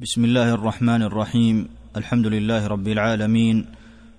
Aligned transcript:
بسم 0.00 0.24
الله 0.24 0.54
الرحمن 0.54 1.02
الرحيم. 1.02 1.68
الحمد 1.96 2.26
لله 2.26 2.66
رب 2.66 2.88
العالمين. 2.88 3.66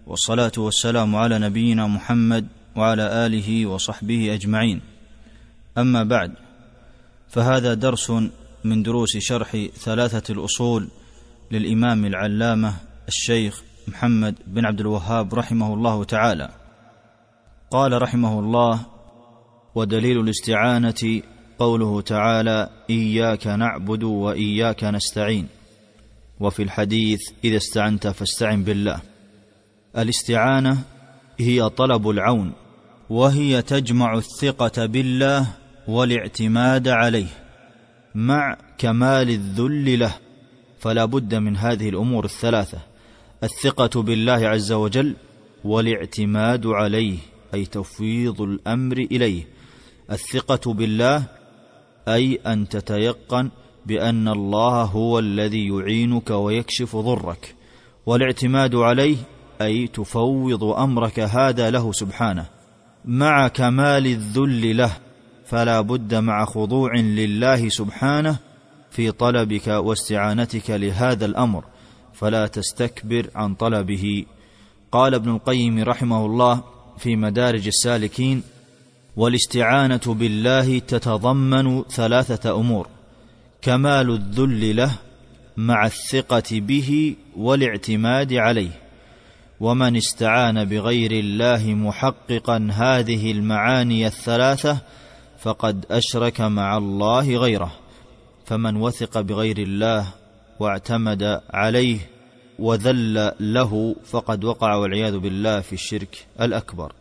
والصلاة 0.08 0.52
والسلام 0.58 1.16
على 1.16 1.40
نبينا 1.40 1.88
محمد 1.88 2.48
وعلى 2.76 3.26
آله 3.26 3.66
وصحبه 3.66 4.34
أجمعين. 4.34 4.82
أما 5.78 6.04
بعد 6.04 6.32
فهذا 7.30 7.74
درس 7.74 8.12
من 8.64 8.84
دروس 8.84 9.18
شرح 9.18 9.68
ثلاثة 9.74 10.34
الأصول 10.34 10.88
للإمام 11.52 12.06
العلامة 12.06 12.74
الشيخ 13.08 13.64
محمد 13.88 14.36
بن 14.48 14.66
عبد 14.66 14.80
الوهاب 14.80 15.36
رحمه 15.36 15.74
الله 15.74 16.04
تعالى. 16.04 16.50
قال 17.72 18.02
رحمه 18.02 18.40
الله 18.40 18.86
ودليل 19.76 20.20
الاستعانة 20.20 21.22
قوله 21.60 22.02
تعالى 22.02 22.70
إياك 22.90 23.48
نعبد 23.48 24.04
وإياك 24.04 24.84
نستعين 24.84 25.48
وفي 26.40 26.64
الحديث 26.64 27.20
إذا 27.44 27.58
استعنت 27.58 28.08
فاستعن 28.08 28.64
بالله. 28.64 29.02
الاستعانة 29.98 30.78
هي 31.40 31.70
طلب 31.70 32.10
العون 32.10 32.54
وهي 33.10 33.62
تجمع 33.62 34.18
الثقة 34.18 34.86
بالله 34.86 35.48
والاعتماد 35.88 36.88
عليه 36.88 37.28
مع 38.16 38.58
كمال 38.78 39.30
الذل 39.30 40.00
له. 40.00 40.14
فلا 40.80 41.06
بد 41.06 41.36
من 41.36 41.58
هذه 41.58 41.90
الأمور 41.90 42.26
الثلاثة 42.26 42.80
الثقة 43.44 44.02
بالله 44.02 44.48
عز 44.48 44.72
وجل 44.72 45.16
والاعتماد 45.64 46.68
عليه 46.68 47.18
أي 47.54 47.66
تفويض 47.66 48.42
الأمر 48.42 48.98
إليه. 48.98 49.48
الثقة 50.12 50.74
بالله 50.74 51.24
أي 52.08 52.36
أن 52.36 52.70
تتيقن 52.70 53.50
بأن 53.86 54.28
الله 54.28 54.84
هو 54.84 55.20
الذي 55.20 55.68
يعينك 55.68 56.30
ويكشف 56.30 56.96
ضرك 56.96 57.56
والاعتماد 58.06 58.76
عليه 58.76 59.18
أي 59.62 59.88
تفوض 59.88 60.64
أمرك 60.64 61.20
هذا 61.20 61.70
له 61.70 61.92
سبحانه. 61.92 62.46
مع 63.06 63.48
كمال 63.48 64.08
الذل 64.08 64.78
له 64.78 64.92
فلا 65.46 65.82
بد 65.82 66.16
مع 66.16 66.46
خضوع 66.46 66.96
لله 66.96 67.70
سبحانه 67.70 68.38
في 68.92 69.12
طلبك 69.12 69.68
واستعانتك 69.68 70.70
لهذا 70.70 71.26
الأمر 71.26 71.64
فلا 72.14 72.48
تستكبر 72.48 73.30
عن 73.36 73.56
طلبه. 73.56 74.26
قال 74.92 75.14
ابن 75.14 75.30
القيم 75.32 75.84
رحمه 75.84 76.26
الله 76.26 76.64
في 76.98 77.16
مدارج 77.16 77.68
السالكين 77.68 78.44
والإستعانة 79.18 80.02
بالله 80.08 80.80
تتضمن 80.80 81.84
ثلاثة 81.84 82.60
أمور 82.60 82.88
كمال 83.62 84.10
الذل 84.10 84.76
له 84.76 84.92
مع 85.58 85.86
الثقة 85.86 86.44
به 86.52 87.16
والاعتماد 87.38 88.34
عليه 88.34 88.72
ومن 89.60 89.96
استعان 89.96 90.66
بغير 90.66 91.12
الله 91.12 91.74
محققا 91.74 92.70
هذه 92.72 93.32
المعاني 93.32 94.08
الثلاثة 94.08 94.78
فقد 95.40 95.86
أشرك 95.92 96.42
مع 96.42 96.78
الله 96.78 97.38
غيره 97.38 97.72
فمن 98.46 98.76
وثق 98.76 99.22
بغير 99.22 99.58
الله 99.58 100.08
واعتمد 100.60 101.42
عليه 101.50 102.00
وذل 102.60 103.32
له 103.40 103.96
فقد 104.06 104.44
وقع 104.44 104.76
والعياذ 104.76 105.18
بالله 105.18 105.60
في 105.60 105.74
الشرك 105.74 106.28
الأكبر. 106.42 106.92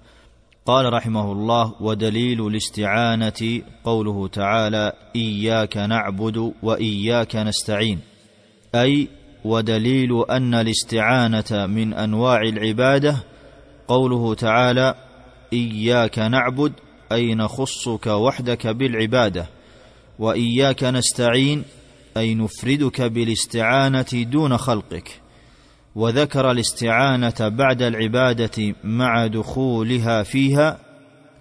قال 0.68 0.92
رحمه 0.92 1.32
الله 1.32 1.74
ودليل 1.80 2.46
الاستعانة 2.46 3.62
قوله 3.84 4.28
تعالى 4.28 4.92
إياك 5.16 5.76
نعبد 5.76 6.52
وإياك 6.62 7.36
نستعين 7.36 8.00
أي 8.74 9.08
ودليل 9.44 10.24
ان 10.30 10.54
الاستعانة 10.54 11.66
من 11.66 11.94
أنواع 11.94 12.42
العبادة 12.42 13.16
قوله 13.88 14.34
تعالى 14.34 14.94
إياك 15.52 16.18
نعبد 16.18 16.72
أي 17.12 17.34
نخصك 17.34 18.06
وحدك 18.06 18.66
بالعبادة 18.66 19.46
وإياك 20.18 20.84
نستعين 20.84 21.64
أي 22.16 22.34
نفردك 22.34 23.02
بالاستعانة 23.02 24.06
دون 24.12 24.56
خلقك 24.56 25.20
وذكر 25.94 26.50
الاستعانة 26.50 27.34
بعد 27.40 27.82
العبادة 27.82 28.74
مع 28.84 29.26
دخولها 29.26 30.22
فيها 30.22 30.78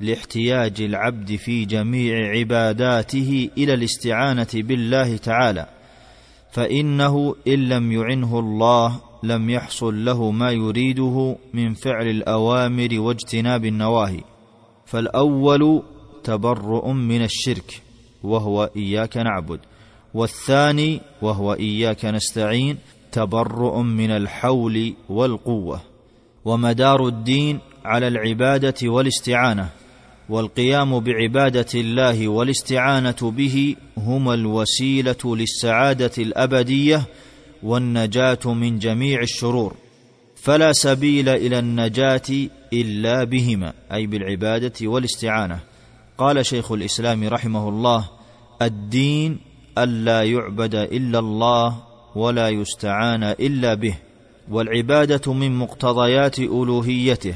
لاحتياج 0.02 0.82
العبد 0.82 1.36
في 1.36 1.66
جميع 1.66 2.38
عباداته 2.38 3.50
إلى 3.58 3.74
الاستعانة 3.74 4.48
بالله 4.54 5.18
تعالى 5.18 5.66
فإنه 6.52 7.36
إن 7.48 7.70
لم 7.70 7.92
يعنه 7.92 8.40
الله 8.40 9.02
لم 9.24 9.50
يحصل 9.50 10.06
له 10.06 10.32
ما 10.32 10.52
يريده 10.52 11.36
من 11.54 11.74
فعل 11.74 12.08
الأوامر 12.08 13.00
واجتناب 13.00 13.66
النواهي 13.66 14.22
فالأول 14.86 15.84
تبرؤ 16.24 16.92
من 16.92 17.24
الشرك 17.24 17.82
وهو 18.24 18.70
إياك 18.76 19.18
نعبد 19.18 19.60
والثاني 20.14 21.02
وهو 21.22 21.54
إياك 21.54 22.06
نستعين 22.06 22.78
تبرؤ 23.18 23.82
من 23.82 24.12
الحول 24.12 24.94
والقوة 25.10 25.82
ومدار 26.46 27.08
الدين 27.08 27.60
على 27.86 28.08
العبادة 28.08 28.76
والاستعانة 28.84 29.70
والقيام 30.30 31.00
بعبادة 31.00 31.66
الله 31.76 32.28
والاستعانة 32.28 33.16
به 33.22 33.76
هما 33.98 34.34
الوسيلة 34.34 35.36
للسعادة 35.36 36.12
الأبدية 36.18 37.06
والنجاة 37.64 38.54
من 38.54 38.80
جميع 38.80 39.22
الشرور. 39.22 39.76
فلا 40.36 40.72
سبيل 40.74 41.30
إلى 41.30 41.60
النجاة 41.60 42.48
إلا 42.74 43.24
بهما 43.24 43.74
أي 43.94 44.08
بالعبادة 44.08 44.74
والاستعانة. 44.88 45.60
قال 46.18 46.46
شيخ 46.46 46.72
الإسلام 46.72 47.28
رحمه 47.28 47.70
الله 47.70 48.10
الدين 48.62 49.38
ألا 49.78 50.24
يعبد 50.24 50.76
إلا 50.76 51.20
الله 51.20 51.87
ولا 52.18 52.50
يستعان 52.50 53.24
إلا 53.24 53.74
به 53.74 53.96
والعبادة 54.50 55.34
من 55.34 55.58
مقتضيات 55.58 56.40
ألوهيته 56.40 57.36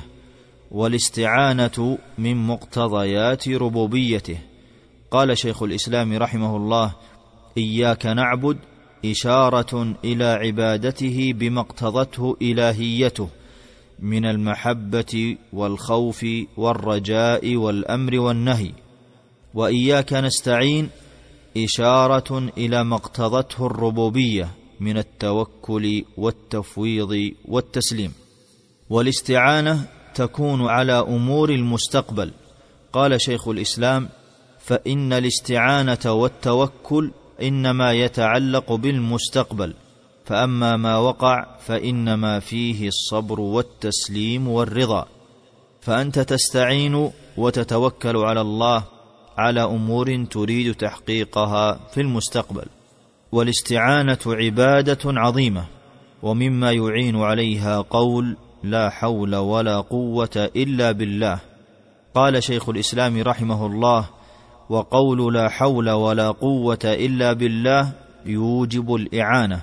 والاستعانة 0.71 1.97
من 2.17 2.47
مقتضيات 2.47 3.49
ربوبيته. 3.49 4.37
قال 5.11 5.37
شيخ 5.37 5.63
الإسلام 5.63 6.17
رحمه 6.17 6.57
الله 6.57 6.93
إياك 7.57 8.05
نعبد 8.05 8.57
إشارة 9.05 9.95
إلى 10.03 10.25
عبادته 10.25 11.33
بما 11.33 11.61
اقتضته 11.61 12.37
إلهيته 12.41 13.29
من 13.99 14.25
المحبة 14.25 15.37
والخوف 15.53 16.25
والرجاء 16.57 17.55
والأمر 17.55 18.19
والنهي. 18.19 18.71
وإياك 19.53 20.13
نستعين 20.13 20.89
إشارة 21.57 22.49
إلى 22.57 22.83
ما 22.83 22.95
اقتضته 22.95 23.65
الربوبية. 23.65 24.60
من 24.81 24.97
التوكل 24.97 26.03
والتفويض 26.17 27.31
والتسليم. 27.45 28.13
والاستعانة 28.89 29.85
تكون 30.15 30.65
على 30.65 30.99
أمور 30.99 31.49
المستقبل. 31.49 32.31
قال 32.93 33.21
شيخ 33.21 33.47
الإسلام 33.47 34.09
فإن 34.59 35.13
الاستعانة 35.13 36.05
والتوكل 36.05 37.11
إنما 37.41 37.93
يتعلق 37.93 38.73
بالمستقبل 38.73 39.73
فأما 40.25 40.77
ما 40.77 40.97
وقع 40.97 41.57
فإنما 41.59 42.39
فيه 42.39 42.87
الصبر 42.87 43.39
والتسليم 43.39 44.47
والرضا. 44.47 45.07
فأنت 45.81 46.19
تستعين 46.19 47.11
وتتوكل 47.37 48.17
على 48.17 48.41
الله 48.41 48.83
على 49.37 49.63
أمور 49.63 50.25
تريد 50.25 50.75
تحقيقها 50.75 51.79
في 51.93 52.01
المستقبل. 52.01 52.65
والاستعانة 53.31 54.17
عبادة 54.27 54.99
عظيمة 55.05 55.65
ومما 56.23 56.71
يعين 56.71 57.15
عليها 57.15 57.81
قول 57.81 58.37
لا 58.63 58.89
حول 58.89 59.35
ولا 59.35 59.79
قوة 59.79 60.49
إلا 60.55 60.91
بالله. 60.91 61.39
قال 62.15 62.43
شيخ 62.43 62.69
الإسلام 62.69 63.21
رحمه 63.21 63.65
الله 63.65 64.09
وقول 64.69 65.33
لا 65.33 65.49
حول 65.49 65.89
ولا 65.89 66.31
قوة 66.31 66.79
إلا 66.85 67.33
بالله 67.33 67.91
يوجب 68.25 68.95
الإعانة. 68.95 69.61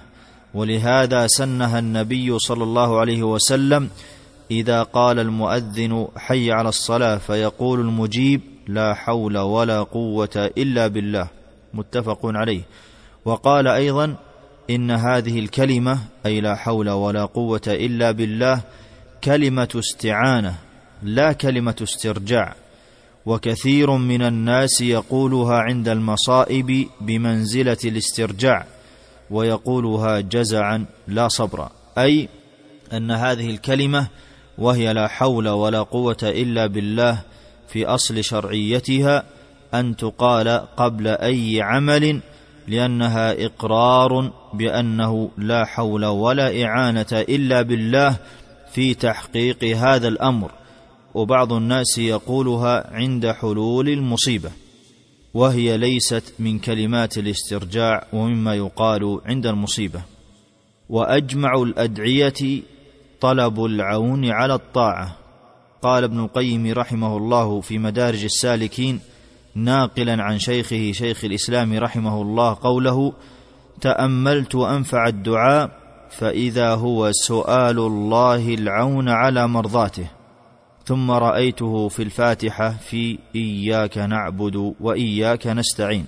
ولهذا 0.55 1.27
سنها 1.27 1.79
النبي 1.79 2.39
صلى 2.39 2.65
الله 2.65 3.01
عليه 3.01 3.23
وسلم 3.23 3.91
إذا 4.51 4.83
قال 4.83 5.19
المؤذن 5.19 6.09
حي 6.17 6.53
على 6.53 6.69
الصلاة 6.69 7.17
فيقول 7.17 7.81
المجيب 7.81 8.41
لا 8.69 8.95
حول 8.95 9.39
ولا 9.39 9.83
قوة 9.83 10.51
إلا 10.59 10.87
بالله. 10.87 11.29
متفق 11.75 12.19
عليه. 12.25 12.63
وقال 13.25 13.69
أيضا 13.69 14.17
إن 14.71 14.91
هذه 14.91 15.39
الكلمة 15.39 15.99
أي 16.27 16.41
لا 16.41 16.55
حول 16.55 16.91
ولا 16.91 17.25
قوة 17.25 17.61
إلا 17.67 18.11
بالله 18.11 18.61
كلمة 19.25 19.69
استعانة 19.75 20.55
لا 21.03 21.33
كلمة 21.33 21.77
استرجاع. 21.83 22.55
وكثير 23.29 23.91
من 23.91 24.23
الناس 24.23 24.81
يقولها 24.81 25.55
عند 25.57 25.89
المصائب 25.89 26.87
بمنزلة 27.01 27.77
الاسترجاع 27.85 28.67
ويقولها 29.31 30.21
جزعا 30.21 30.85
لا 31.09 31.29
صبرا 31.29 31.71
أي 31.99 32.29
أن 32.93 33.11
هذه 33.11 33.51
الكلمة 33.51 34.07
وهي 34.59 34.93
لا 34.93 35.09
حول 35.09 35.49
ولا 35.49 35.83
قوة 35.83 36.17
إلا 36.23 36.67
بالله 36.67 37.23
في 37.69 37.87
أصل 37.87 38.25
شرعيتها 38.25 39.25
أن 39.75 39.97
تقال 39.97 40.49
قبل 40.77 41.09
أي 41.09 41.63
عمل 41.63 42.21
لأنها 42.69 43.47
إقرار 43.47 44.33
بأنه 44.55 45.31
لا 45.39 45.65
حول 45.65 46.05
ولا 46.05 46.65
إعانة 46.65 47.07
إلا 47.13 47.63
بالله 47.63 48.17
في 48.73 48.95
تحقيق 48.95 49.65
هذا 49.65 50.09
الأمر 50.09 50.51
وبعض 51.15 51.53
الناس 51.53 51.99
يقولها 51.99 52.95
عند 52.95 53.27
حلول 53.27 53.89
المصيبة 53.89 54.51
وهي 55.35 55.77
ليست 55.77 56.35
من 56.39 56.59
كلمات 56.59 57.19
الاسترجاع 57.19 58.07
ومما 58.13 58.55
يقال 58.55 59.21
عند 59.27 59.47
المصيبة. 59.47 60.03
وأجمع 60.89 61.63
الأدعية 61.63 62.63
طلب 63.21 63.65
العون 63.65 64.31
على 64.31 64.55
الطاعة. 64.55 65.17
قال 65.83 66.05
ابن 66.05 66.21
القيم 66.21 66.73
رحمه 66.73 67.17
الله 67.17 67.61
في 67.61 67.79
مدارج 67.79 68.25
السالكين 68.25 69.01
ناقلا 69.65 70.23
عن 70.23 70.39
شيخه 70.39 70.93
شيخ 70.93 71.25
الإسلام 71.25 71.79
رحمه 71.79 72.23
الله 72.23 72.59
قوله 72.63 73.13
تأملت 73.81 74.55
انفع 74.55 75.07
الدعاء 75.07 75.71
فإذا 76.11 76.75
هو 76.75 77.13
سؤال 77.13 77.79
الله 77.79 78.55
العون 78.55 79.09
على 79.09 79.49
مرضاته. 79.49 80.07
ثم 80.85 81.11
رأيته 81.11 81.89
في 81.89 82.03
الفاتحة 82.03 82.71
في 82.71 83.19
إياك 83.35 83.99
نعبد 83.99 84.75
وإياك 84.81 85.47
نستعين. 85.47 86.07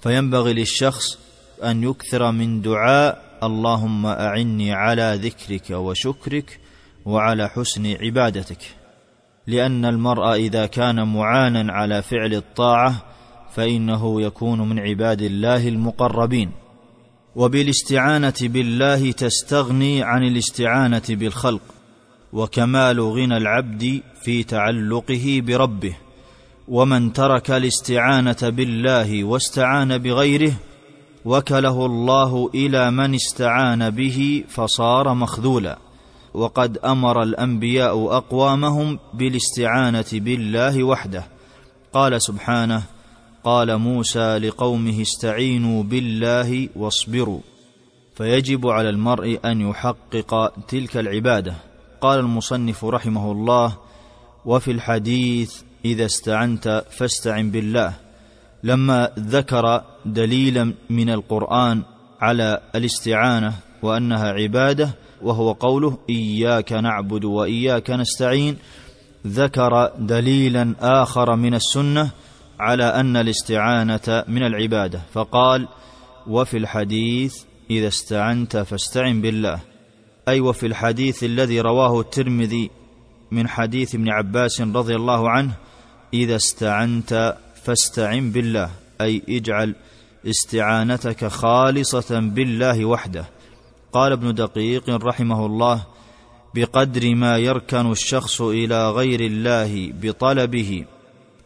فينبغي 0.00 0.52
للشخص 0.52 1.18
أن 1.64 1.82
يكثر 1.82 2.32
من 2.32 2.62
دعاء 2.62 3.38
اللهم 3.42 4.06
أعني 4.06 4.72
على 4.72 5.18
ذكرك 5.22 5.70
وشكرك 5.70 6.60
وعلى 7.04 7.48
حسن 7.48 7.96
عبادتك. 8.00 8.81
لأن 9.46 9.84
المرء 9.84 10.34
إذا 10.34 10.66
كان 10.66 11.08
معانا 11.08 11.72
على 11.72 12.02
فعل 12.02 12.34
الطاعة 12.34 13.02
فإنه 13.54 14.22
يكون 14.22 14.68
من 14.68 14.78
عباد 14.78 15.22
الله 15.22 15.68
المقربين. 15.68 16.50
وبالاستعانة 17.36 18.34
بالله 18.40 19.12
تستغني 19.12 20.02
عن 20.02 20.22
الاستعانة 20.22 21.02
بالخلق 21.08 21.62
وكمال 22.32 23.00
غنى 23.00 23.36
العبد 23.36 24.02
في 24.22 24.42
تعلقه 24.42 25.42
بربه. 25.46 25.96
ومن 26.68 27.12
ترك 27.12 27.50
الاستعانة 27.50 28.36
بالله 28.42 29.24
واستعان 29.24 29.98
بغيره 29.98 30.52
وكله 31.24 31.86
الله 31.86 32.50
إلى 32.54 32.90
من 32.90 33.14
استعان 33.14 33.90
به 33.90 34.44
فصار 34.48 35.14
مخذولا. 35.14 35.78
وقد 36.34 36.78
أمر 36.78 37.22
الأنبياء 37.22 38.16
أقوامهم 38.16 38.98
بالاستعانة 39.14 40.04
بالله 40.12 40.84
وحده. 40.84 41.24
قال 41.92 42.22
سبحانه 42.22 42.82
قال 43.44 43.76
موسى 43.78 44.38
لقومه 44.38 45.02
استعينوا 45.02 45.82
بالله 45.82 46.68
واصبروا. 46.76 47.40
فيجب 48.16 48.66
على 48.66 48.90
المرء 48.90 49.40
أن 49.44 49.60
يحقق 49.60 50.52
تلك 50.68 50.96
العبادة. 50.96 51.54
قال 52.00 52.18
المصنف 52.18 52.84
رحمه 52.84 53.32
الله 53.32 53.76
وفي 54.44 54.70
الحديث 54.70 55.62
إذا 55.84 56.04
استعنت 56.04 56.84
فاستعن 56.90 57.50
بالله. 57.50 57.92
لما 58.64 59.10
ذكر 59.18 59.82
دليلا 60.06 60.74
من 60.90 61.10
القرآن 61.10 61.82
على 62.20 62.60
الاستعانة 62.74 63.52
وأنها 63.82 64.32
عبادة 64.32 64.94
وهو 65.22 65.52
قوله 65.52 65.98
إياك 66.10 66.72
نعبد 66.72 67.24
وإياك 67.24 67.90
نستعين 67.90 68.56
ذكر 69.26 69.92
دليلا 69.98 70.74
آخر 70.80 71.36
من 71.36 71.54
السنة 71.54 72.10
على 72.60 72.84
أن 72.84 73.16
الاستعانة 73.16 74.24
من 74.28 74.42
العبادة 74.42 75.00
فقال 75.12 75.68
وفي 76.26 76.56
الحديث 76.56 77.42
إذا 77.70 77.88
استعنت 77.88 78.56
فاستعن 78.56 79.20
بالله. 79.20 79.60
أي 80.28 80.40
وفي 80.40 80.66
الحديث 80.66 81.24
الذي 81.24 81.60
رواه 81.60 82.00
الترمذي 82.00 82.70
من 83.30 83.48
حديث 83.48 83.94
ابن 83.94 84.08
عباس 84.08 84.60
رضي 84.60 84.96
الله 84.96 85.30
عنه 85.30 85.52
إذا 86.14 86.36
استعنت 86.36 87.36
فاستعن 87.64 88.30
بالله. 88.30 88.70
أي 89.00 89.22
اجعل 89.28 89.74
استعانتك 90.26 91.26
خالصة 91.26 92.20
بالله 92.20 92.84
وحده. 92.84 93.24
قال 93.92 94.12
ابن 94.12 94.34
دقيق 94.34 94.90
رحمه 94.90 95.46
الله 95.46 95.86
بقدر 96.54 97.14
ما 97.14 97.38
يركن 97.38 97.90
الشخص 97.90 98.40
إلى 98.40 98.90
غير 98.90 99.20
الله 99.20 99.92
بطلبه 100.02 100.84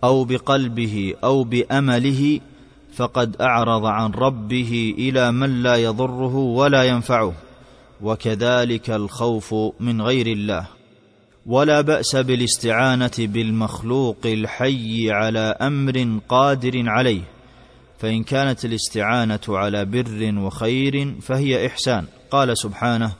أو 0.04 0.24
بقلبه 0.24 1.14
أو 1.24 1.44
بأمله 1.44 2.40
فقد 2.94 3.36
أعرض 3.40 3.86
عن 3.86 4.10
ربه 4.10 4.94
إلى 4.98 5.32
من 5.32 5.62
لا 5.62 5.76
يضره 5.76 6.36
ولا 6.36 6.84
ينفعه 6.84 7.32
وكذلك 8.02 8.90
الخوف 8.90 9.54
من 9.80 10.02
غير 10.02 10.26
الله. 10.26 10.66
ولا 11.46 11.80
بأس 11.80 12.16
بالاستعانة 12.16 13.10
بالمخلوق 13.18 14.18
الحي 14.24 15.10
على 15.10 15.56
أمر 15.60 16.20
قادر 16.28 16.82
عليه 16.86 17.22
فإن 17.98 18.22
كانت 18.22 18.64
الاستعانة 18.64 19.40
على 19.48 19.84
بر 19.84 20.34
وخير 20.38 21.14
فهي 21.20 21.66
إحسان. 21.66 22.04
قال 22.36 22.58
سبحانه 22.58 23.12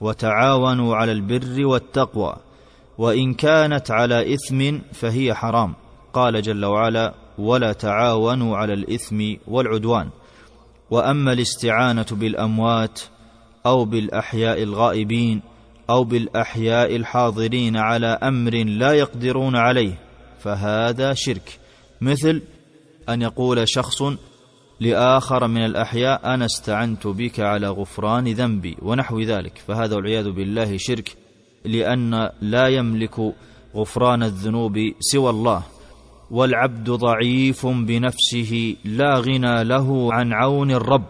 وتعاونوا 0.00 0.96
على 0.96 1.12
البر 1.12 1.66
والتقوى 1.66 2.36
وإن 2.98 3.34
كانت 3.34 3.90
على 3.90 4.34
إثم 4.34 4.78
فهي 4.92 5.34
حرام. 5.34 5.74
قال 6.12 6.42
جل 6.42 6.64
وعلا 6.64 7.14
ولا 7.38 7.72
تعاونوا 7.72 8.56
على 8.56 8.72
الإثم 8.72 9.34
والعدوان 9.46 10.08
وأما 10.90 11.32
الاستعانة 11.32 12.06
بالأموات 12.10 13.00
أو 13.66 13.84
بالأحياء 13.84 14.62
الغائبين 14.62 15.42
أو 15.90 16.04
بالأحياء 16.04 16.96
الحاضرين 16.96 17.76
على 17.76 18.06
أمر 18.06 18.54
لا 18.54 18.92
يقدرون 18.92 19.56
عليه 19.56 19.98
فهذا 20.38 21.14
شرك. 21.14 21.58
مثل 22.00 22.42
أن 23.08 23.22
يقول 23.22 23.68
شخص 23.68 24.02
لآخر 24.82 25.46
من 25.48 25.64
الأحياء 25.64 26.34
أنا 26.34 26.44
استعنت 26.44 27.06
بك 27.06 27.40
على 27.40 27.68
غفران 27.68 28.28
ذنبي 28.28 28.76
ونحو 28.82 29.20
ذلك. 29.20 29.62
فهذا 29.66 29.96
والعياذ 29.96 30.30
بالله 30.30 30.76
شرك 30.76 31.16
لأن 31.64 32.30
لا 32.42 32.68
يملك 32.68 33.34
غفران 33.76 34.22
الذنوب 34.22 34.78
سوى 35.00 35.30
الله. 35.30 35.62
والعبد 36.30 36.90
ضعيف 36.90 37.66
بنفسه 37.66 38.76
لا 38.84 39.14
غنى 39.18 39.64
له 39.64 40.14
عن 40.14 40.32
عون 40.32 40.70
الرب. 40.70 41.04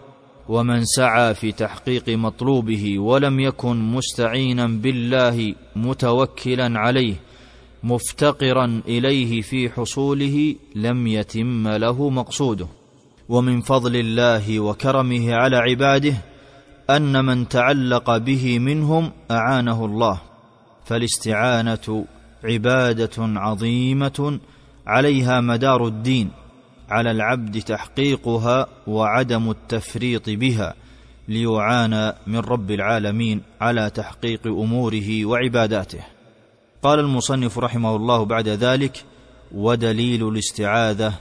ومن 0.49 0.85
سعى 0.85 1.33
في 1.33 1.51
تحقيق 1.51 2.09
مطلوبه 2.09 2.99
ولم 2.99 3.39
يكن 3.39 3.75
مستعينا 3.75 4.67
بالله 4.67 5.55
متوكلا 5.75 6.79
عليه 6.79 7.15
مفتقرا 7.83 8.81
إليه 8.87 9.41
في 9.41 9.69
حصوله 9.69 10.55
لم 10.75 11.07
يتم 11.07 11.67
له 11.67 12.09
مقصوده. 12.09 12.67
ومن 13.33 13.61
فضل 13.61 13.95
الله 13.95 14.59
وكرمه 14.59 15.33
على 15.33 15.57
عباده 15.57 16.13
أن 16.89 17.25
من 17.25 17.47
تعلق 17.47 18.17
به 18.17 18.59
منهم 18.59 19.11
أعانه 19.31 19.85
الله 19.85 20.21
فالاستعانة 20.85 22.05
عبادة 22.43 23.09
عظيمة 23.17 24.39
عليها 24.87 25.41
مدار 25.41 25.87
الدين 25.87 26.29
على 26.89 27.11
العبد 27.11 27.61
تحقيقها 27.61 28.67
وعدم 28.87 29.49
التفريط 29.51 30.29
بها 30.29 30.73
ليعانى 31.27 32.13
من 32.27 32.39
رب 32.39 32.71
العالمين 32.71 33.41
على 33.61 33.89
تحقيق 33.89 34.47
أموره 34.47 35.25
وعباداته. 35.25 36.03
قال 36.83 36.99
المصنف 36.99 37.59
رحمه 37.59 37.95
الله 37.95 38.25
بعد 38.25 38.47
ذلك 38.47 39.03
ودليل 39.51 40.27
الاستعاذة 40.27 41.13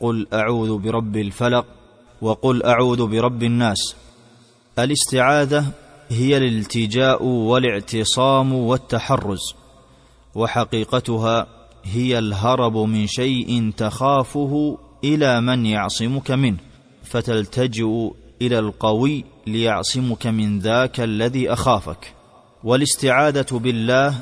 قل 0.00 0.26
أعوذ 0.32 0.78
برب 0.78 1.16
الفلق 1.16 1.66
وقل 2.22 2.62
أعوذ 2.62 3.06
برب 3.06 3.42
الناس. 3.42 3.96
الاستعاذة 4.78 5.66
هي 6.08 6.36
الالتجاء 6.36 7.24
والاعتصام 7.24 8.52
والتحرز 8.52 9.54
وحقيقتها 10.34 11.46
هي 11.84 12.18
الهرب 12.18 12.76
من 12.76 13.06
شيء 13.06 13.72
تخافه 13.76 14.78
إلى 15.04 15.40
من 15.40 15.66
يعصمك 15.66 16.30
منه 16.30 16.56
فتلتجئ 17.04 18.10
إلى 18.42 18.58
القوي 18.58 19.24
ليعصمك 19.46 20.26
من 20.26 20.58
ذاك 20.58 21.00
الذي 21.00 21.52
أخافك. 21.52 22.14
والاستعاذة 22.64 23.46
بالله 23.58 24.14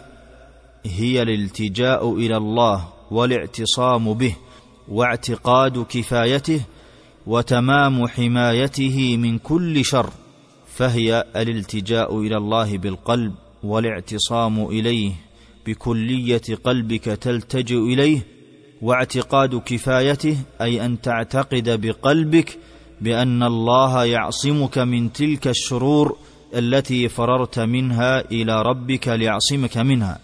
هي 0.87 1.23
الالتجاء 1.23 2.15
إلى 2.15 2.37
الله 2.37 2.89
والاعتصام 3.11 4.15
به 4.15 4.37
واعتقاد 4.89 5.87
كفايته 5.89 6.61
وتمام 7.27 8.07
حمايته 8.09 9.17
من 9.17 9.39
كل 9.39 9.85
شر 9.85 10.11
فهي 10.67 11.25
الالتجاء 11.37 12.21
إلى 12.21 12.37
الله 12.37 12.79
بالقلب 12.79 13.35
والاعتصام 13.63 14.67
إليه 14.67 15.13
بكلية 15.67 16.43
قلبك 16.65 17.05
تلتجئ 17.05 17.79
إليه 17.79 18.27
واعتقاد 18.83 19.55
كفايته 19.55 20.37
أي 20.61 20.85
أن 20.85 21.01
تعتقد 21.01 21.81
بقلبك 21.81 22.59
بأن 23.01 23.43
الله 23.43 24.05
يعصمك 24.05 24.79
من 24.79 25.13
تلك 25.13 25.49
الشرور 25.49 26.17
التي 26.55 27.09
فررت 27.09 27.59
منها 27.59 28.31
إلى 28.31 28.63
ربك 28.63 29.09
ليعصمك 29.09 29.79
منها 29.79 30.19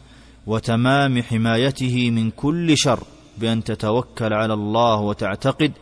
وتمام 0.47 1.23
حمايته 1.23 2.11
من 2.11 2.31
كل 2.31 2.79
شر. 2.79 3.03
بأن 3.39 3.65
تتوكل 3.65 4.33
على 4.33 4.55
الله 4.55 5.01
وتعتقد 5.01 5.73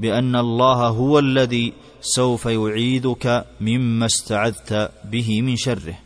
بأن 0.00 0.36
الله 0.36 0.88
هو 0.88 1.18
الذي 1.18 1.72
سوف 2.00 2.46
يعيذك 2.46 3.44
مما 3.60 4.06
استعذت 4.06 4.90
به 5.04 5.42
من 5.42 5.56
شره. 5.56 5.98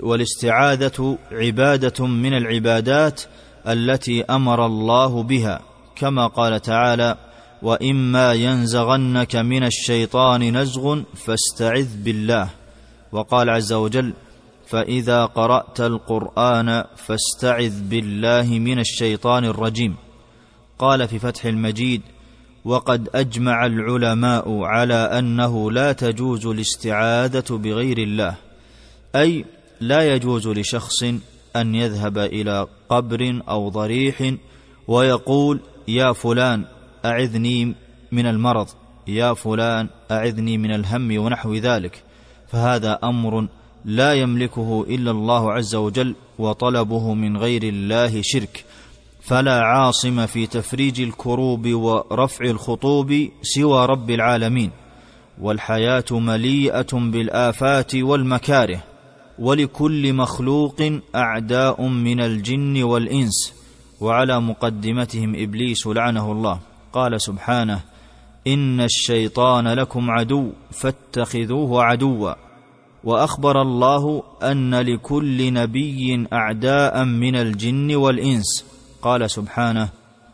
والاستعاذة 0.00 1.18
عبادة 1.32 2.06
من 2.06 2.34
العبادات 2.34 3.22
التي 3.68 4.24
أمر 4.24 4.66
الله 4.66 5.22
بها 5.22 5.60
كما 5.96 6.26
قال 6.26 6.62
تعالى 6.62 7.16
وإما 7.62 8.32
ينزغنك 8.32 9.36
من 9.36 9.64
الشيطان 9.64 10.56
نزغ 10.56 11.02
فاستعذ 11.14 12.02
بالله. 12.04 12.48
وقال 13.12 13.50
عز 13.50 13.72
وجل 13.72 14.12
فإذا 14.66 15.24
قرأت 15.24 15.80
القرآن 15.80 16.84
فاستعذ 16.96 17.82
بالله 17.82 18.58
من 18.58 18.78
الشيطان 18.78 19.44
الرجيم. 19.44 20.03
قال 20.78 21.08
في 21.08 21.18
فتح 21.18 21.44
المجيد 21.46 22.02
وقد 22.64 23.08
أجمع 23.14 23.66
العلماء 23.66 24.62
على 24.62 24.94
أنه 24.94 25.70
لا 25.70 25.92
تجوز 25.92 26.46
الاستعاذة 26.46 27.44
بغير 27.50 27.98
الله 27.98 28.34
أي 29.16 29.44
لا 29.80 30.14
يجوز 30.14 30.48
لشخص 30.48 31.02
أن 31.56 31.74
يذهب 31.74 32.18
إلى 32.18 32.66
قبر 32.88 33.42
أو 33.48 33.68
ضريح 33.68 34.34
ويقول 34.88 35.60
يا 35.88 36.12
فلان 36.12 36.64
أعذني 37.04 37.74
من 38.12 38.26
المرض 38.26 38.68
يا 39.06 39.34
فلان 39.34 39.88
أعذني 40.10 40.58
من 40.58 40.74
الهم 40.74 41.18
ونحو 41.18 41.54
ذلك 41.54 42.02
فهذا 42.48 42.98
أمر 43.04 43.48
لا 43.84 44.14
يملكه 44.14 44.86
إلا 44.88 45.10
الله 45.10 45.52
عز 45.52 45.74
وجل 45.74 46.14
وطلبه 46.38 47.14
من 47.14 47.36
غير 47.36 47.62
الله 47.62 48.22
شرك. 48.22 48.64
فلا 49.24 49.60
عاصم 49.60 50.26
في 50.26 50.46
تفريج 50.46 51.00
الكروب 51.00 51.68
ورفع 51.68 52.44
الخطوب 52.44 53.28
سوى 53.42 53.86
رب 53.86 54.10
العالمين 54.10 54.70
والحياة 55.40 56.04
مليئة 56.10 56.92
بالآفات 56.92 57.94
والمكاره 57.94 58.82
ولكل 59.38 60.12
مخلوق 60.12 60.82
أعداء 61.14 61.86
من 61.86 62.20
الجن 62.20 62.82
والإنس 62.82 63.54
وعلى 64.00 64.40
مقدمتهم 64.40 65.34
إبليس 65.36 65.86
لعنه 65.86 66.32
الله. 66.32 66.60
قال 66.92 67.20
سبحانه 67.20 67.80
إن 68.46 68.80
الشيطان 68.80 69.68
لكم 69.68 70.10
عدو 70.10 70.52
فاتخذوه 70.70 71.84
عدوا. 71.84 72.34
وأخبر 73.04 73.62
الله 73.62 74.22
أن 74.42 74.74
لكل 74.74 75.52
نبي 75.52 76.26
أعداء 76.32 77.04
من 77.04 77.36
الجن 77.36 77.94
والإنس 77.94 78.73
قال 79.04 79.30
سبحانه 79.30 79.88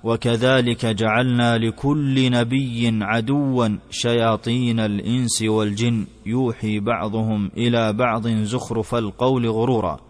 وكذلك 0.04 0.86
جعلنا 0.86 1.58
لكل 1.58 2.30
نبي 2.30 2.98
عدوا 3.02 3.68
شياطين 3.90 4.80
الإنس 4.80 5.42
والجن 5.42 6.06
يوحي 6.26 6.80
بعضهم 6.80 7.50
إلى 7.56 7.92
بعض 7.92 8.28
زخرف 8.28 8.94
القول 8.94 9.48
غرورا. 9.48 10.00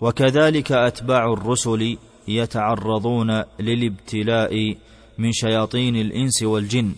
وكذلك 0.00 0.72
أتباع 0.72 1.32
الرسل 1.32 1.96
يتعرضون 2.28 3.42
للابتلاء 3.60 4.76
من 5.18 5.32
شياطين 5.32 5.96
الإنس 5.96 6.42
والجن. 6.42 6.92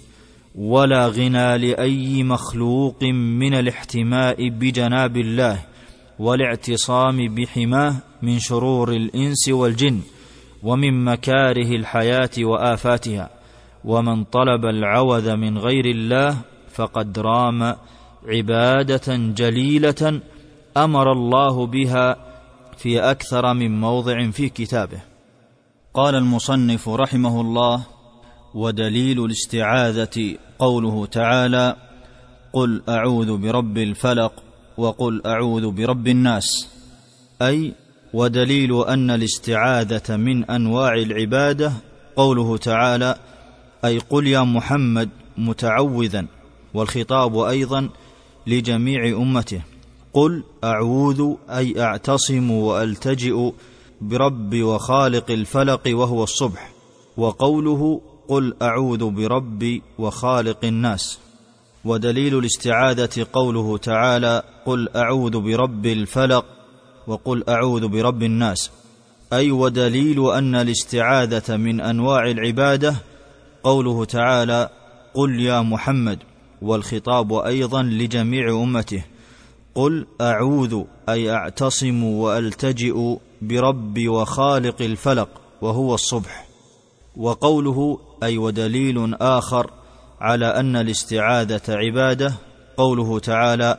ولا 0.54 1.08
غنى 1.08 1.58
لأي 1.58 2.22
مخلوق 2.22 3.02
من 3.38 3.54
الاحتماء 3.54 4.48
بجناب 4.48 5.16
الله 5.16 5.58
والاعتصام 6.18 7.34
بحماه 7.34 7.96
من 8.22 8.38
شرور 8.38 8.92
الإنس 8.92 9.48
والجن. 9.48 10.00
ومن 10.62 11.04
مكاره 11.04 11.76
الحياة 11.76 12.30
وآفاتها 12.38 13.30
ومن 13.84 14.24
طلب 14.24 14.64
العوذ 14.64 15.36
من 15.36 15.58
غير 15.58 15.86
الله 15.86 16.36
فقد 16.74 17.18
رام 17.18 17.76
عبادة 18.26 19.16
جليلة 19.16 20.20
أمر 20.76 21.12
الله 21.12 21.66
بها 21.66 22.16
في 22.76 23.00
أكثر 23.00 23.54
من 23.54 23.80
موضع 23.80 24.30
في 24.30 24.48
كتابه. 24.48 25.00
قال 25.94 26.14
المصنف 26.14 26.88
رحمه 26.88 27.40
الله 27.40 27.86
ودليل 28.54 29.24
الاستعاذة 29.24 30.36
قوله 30.58 31.06
تعالى 31.06 31.76
قل 32.52 32.82
أعوذ 32.88 33.36
برب 33.36 33.78
الفلق 33.78 34.32
وقل 34.76 35.22
أعوذ 35.26 35.70
برب 35.70 36.08
الناس 36.08 36.68
أي 37.42 37.74
ودليل 38.14 38.84
أن 38.84 39.10
الاستعاذة 39.10 40.16
من 40.16 40.44
أنواع 40.44 40.94
العبادة 40.94 41.72
قوله 42.16 42.56
تعالى 42.56 43.18
أي 43.84 43.98
قل 43.98 44.26
يا 44.26 44.40
محمد 44.40 45.08
متعوذا 45.38 46.26
والخطاب 46.74 47.38
أيضا 47.38 47.88
لجميع 48.46 49.16
أمته 49.16 49.60
قل 50.12 50.44
أعوذ 50.64 51.34
أي 51.50 51.82
أعتصم 51.82 52.50
وألتجئ 52.50 53.52
برب 54.00 54.62
وخالق 54.62 55.30
الفلق 55.30 55.82
وهو 55.86 56.22
الصبح 56.22 56.70
وقوله 57.16 58.00
قل 58.28 58.54
أعوذ 58.62 59.10
برب 59.10 59.80
وخالق 59.98 60.64
الناس. 60.64 61.18
ودليل 61.84 62.38
الاستعاذة 62.38 63.26
قوله 63.32 63.78
تعالى 63.78 64.42
قل 64.66 64.88
أعوذ 64.96 65.40
برب 65.40 65.86
الفلق 65.86 66.57
وقل 67.08 67.44
أعوذ 67.48 67.88
برب 67.88 68.22
الناس. 68.22 68.70
أي 69.32 69.50
ودليل 69.50 70.30
أن 70.30 70.54
الاستعاذة 70.54 71.56
من 71.56 71.80
أنواع 71.80 72.30
العبادة؟ 72.30 72.94
قوله 73.62 74.04
تعالى 74.04 74.68
قل 75.14 75.40
يا 75.40 75.60
محمد. 75.60 76.18
والخطاب 76.62 77.32
أيضا 77.32 77.82
لجميع 77.82 78.62
أمته. 78.62 79.04
قل 79.74 80.06
أعوذ 80.20 80.82
أي 81.08 81.30
أعتصم 81.30 82.04
وألتجئ 82.04 83.16
برب 83.42 84.08
وخالق 84.08 84.82
الفلق 84.82 85.28
وهو 85.62 85.94
الصبح. 85.94 86.46
وقوله 87.16 87.98
أي 88.22 88.38
ودليل 88.38 89.14
آخر 89.14 89.70
على 90.20 90.46
أن 90.46 90.76
الاستعاذة 90.76 91.62
عبادة 91.68 92.34
قوله 92.76 93.18
تعالى 93.18 93.78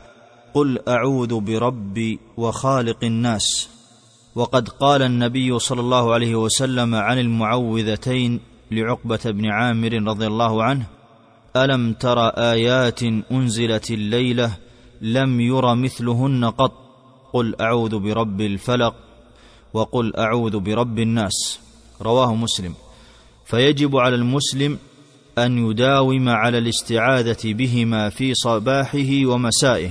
قل 0.54 0.78
أعوذ 0.88 1.40
برب 1.40 2.18
وخالق 2.36 3.04
الناس. 3.04 3.68
وقد 4.34 4.68
قال 4.68 5.02
النبي 5.02 5.58
صلى 5.58 5.80
الله 5.80 6.12
عليه 6.12 6.34
وسلم 6.34 6.94
عن 6.94 7.18
المعوذتين 7.18 8.40
لعقبة 8.70 9.20
بن 9.24 9.46
عامر 9.46 9.92
رضي 9.92 10.26
الله 10.26 10.62
عنه 10.62 10.86
ألم 11.56 11.92
تر 11.92 12.28
آيات 12.28 13.02
أنزلت 13.32 13.90
الليلة 13.90 14.56
لم 15.00 15.40
ير 15.40 15.74
مثلهن 15.74 16.44
قط؟ 16.44 16.72
قل 17.32 17.54
أعوذ 17.60 17.98
برب 17.98 18.40
الفلق 18.40 18.94
وقل 19.74 20.16
أعوذ 20.16 20.58
برب 20.58 20.98
الناس. 20.98 21.60
رواه 22.02 22.34
مسلم. 22.34 22.74
فيجب 23.44 23.96
على 23.96 24.14
المسلم 24.16 24.78
أن 25.38 25.70
يداوم 25.70 26.28
على 26.28 26.58
الاستعاذة 26.58 27.38
بهما 27.44 28.08
في 28.08 28.34
صباحه 28.34 29.26
ومسائه. 29.26 29.90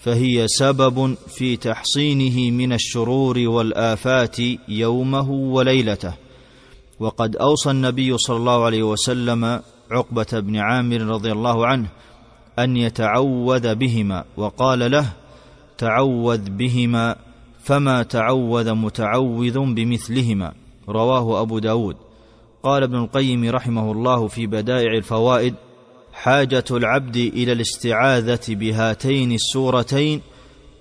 فهي 0.00 0.48
سبب 0.48 1.14
في 1.28 1.56
تحصينه 1.56 2.50
من 2.50 2.72
الشرور 2.72 3.38
والآفات 3.38 4.36
يومه 4.68 5.30
وليلته. 5.30 6.14
وقد 7.00 7.36
أوصى 7.36 7.70
النبي 7.70 8.18
صلى 8.18 8.36
الله 8.36 8.64
عليه 8.64 8.82
وسلم 8.82 9.60
عقبة 9.90 10.26
بن 10.32 10.56
عامر 10.56 11.00
رضي 11.00 11.32
الله 11.32 11.66
عنه 11.66 11.88
أن 12.58 12.76
يتعوذ 12.76 13.74
بهما 13.74 14.24
وقال 14.36 14.90
له 14.90 15.12
تعوذ 15.78 16.50
بهما 16.50 17.16
فما 17.62 18.02
تعوذ 18.02 18.74
متعوذ 18.74 19.58
بمثلهما. 19.58 20.52
رواه 20.88 21.42
أبو 21.42 21.58
داود. 21.58 21.96
قال 22.62 22.82
ابن 22.82 22.96
القيم 22.96 23.50
رحمه 23.50 23.92
الله 23.92 24.28
في 24.28 24.46
بدائع 24.46 24.96
الفوائد 24.96 25.54
حاجة 26.12 26.64
العبد 26.70 27.16
إلى 27.16 27.52
الاستعاذة 27.52 28.40
بهاتين 28.48 29.32
السورتين 29.32 30.20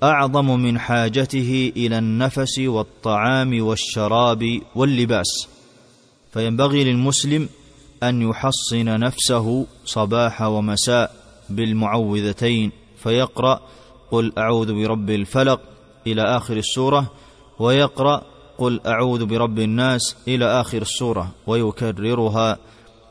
أعظم 0.03 0.59
من 0.59 0.79
حاجته 0.79 1.71
إلى 1.77 1.97
النفس 1.97 2.59
والطعام 2.59 3.63
والشراب 3.63 4.61
واللباس. 4.75 5.47
فينبغي 6.33 6.83
للمسلم 6.83 7.49
أن 8.03 8.21
يحصن 8.21 8.99
نفسه 8.99 9.65
صباح 9.85 10.41
ومساء 10.41 11.15
بالمعوذتين. 11.49 12.71
فيقرأ 13.03 13.61
قل 14.11 14.33
أعوذ 14.37 14.73
برب 14.73 15.09
الفلق 15.09 15.61
إلى 16.07 16.21
آخر 16.21 16.57
السورة 16.57 17.11
ويقرأ 17.59 18.21
قل 18.57 18.81
أعوذ 18.85 19.25
برب 19.25 19.59
الناس 19.59 20.15
إلى 20.27 20.45
آخر 20.61 20.81
السورة 20.81 21.31
ويكررها 21.47 22.57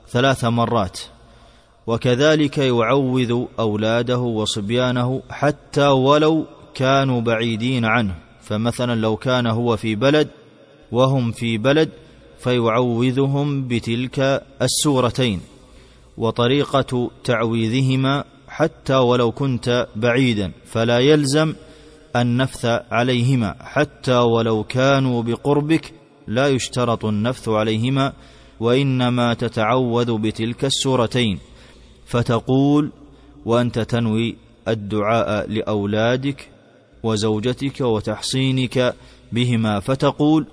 ثلاث 0.08 0.44
مرات. 0.44 1.00
وكذلك 1.88 2.58
يعوذ 2.58 3.44
أولاده 3.58 4.18
وصبيانه 4.18 5.22
حتى 5.30 5.86
ولو 5.86 6.44
كانوا 6.74 7.20
بعيدين 7.20 7.84
عنه. 7.84 8.14
فمثلا 8.42 8.94
لو 8.94 9.16
كان 9.16 9.46
هو 9.46 9.76
في 9.76 9.94
بلد 9.94 10.28
وهم 10.92 11.32
في 11.32 11.58
بلد 11.58 11.90
فيعوذهم 12.38 13.68
بتلك 13.68 14.42
السورتين. 14.62 15.40
وطريقة 16.18 17.10
تعويذهما 17.24 18.24
حتى 18.48 18.94
ولو 18.94 19.32
كنت 19.32 19.86
بعيدا 19.96 20.52
فلا 20.64 20.98
يلزم 20.98 21.54
النفث 22.16 22.66
عليهما. 22.90 23.54
حتى 23.60 24.16
ولو 24.16 24.64
كانوا 24.64 25.22
بقربك 25.22 25.92
لا 26.26 26.48
يشترط 26.48 27.04
النفث 27.04 27.48
عليهما 27.48 28.12
وإنما 28.60 29.34
تتعوذ 29.34 30.18
بتلك 30.18 30.64
السورتين. 30.64 31.38
فتقول 32.08 32.90
وأنت 33.44 33.78
تنوي 33.78 34.36
الدعاء 34.68 35.50
لأولادك 35.50 36.48
وزوجتك 37.02 37.80
وتحصينك 37.80 38.94
بهما 39.32 39.80
فتقول 39.80 40.46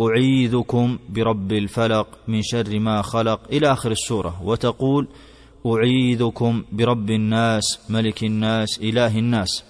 أعيذكم 0.00 0.98
برب 1.08 1.52
الفلق 1.52 2.06
من 2.28 2.42
شر 2.42 2.78
ما 2.78 3.02
خلق 3.02 3.40
إلى 3.52 3.72
آخر 3.72 3.90
السورة 3.90 4.42
وتقول 4.44 5.08
أعيذكم 5.66 6.64
برب 6.72 7.10
الناس 7.10 7.78
ملك 7.88 8.24
الناس 8.24 8.78
إله 8.82 9.18
الناس. 9.18 9.64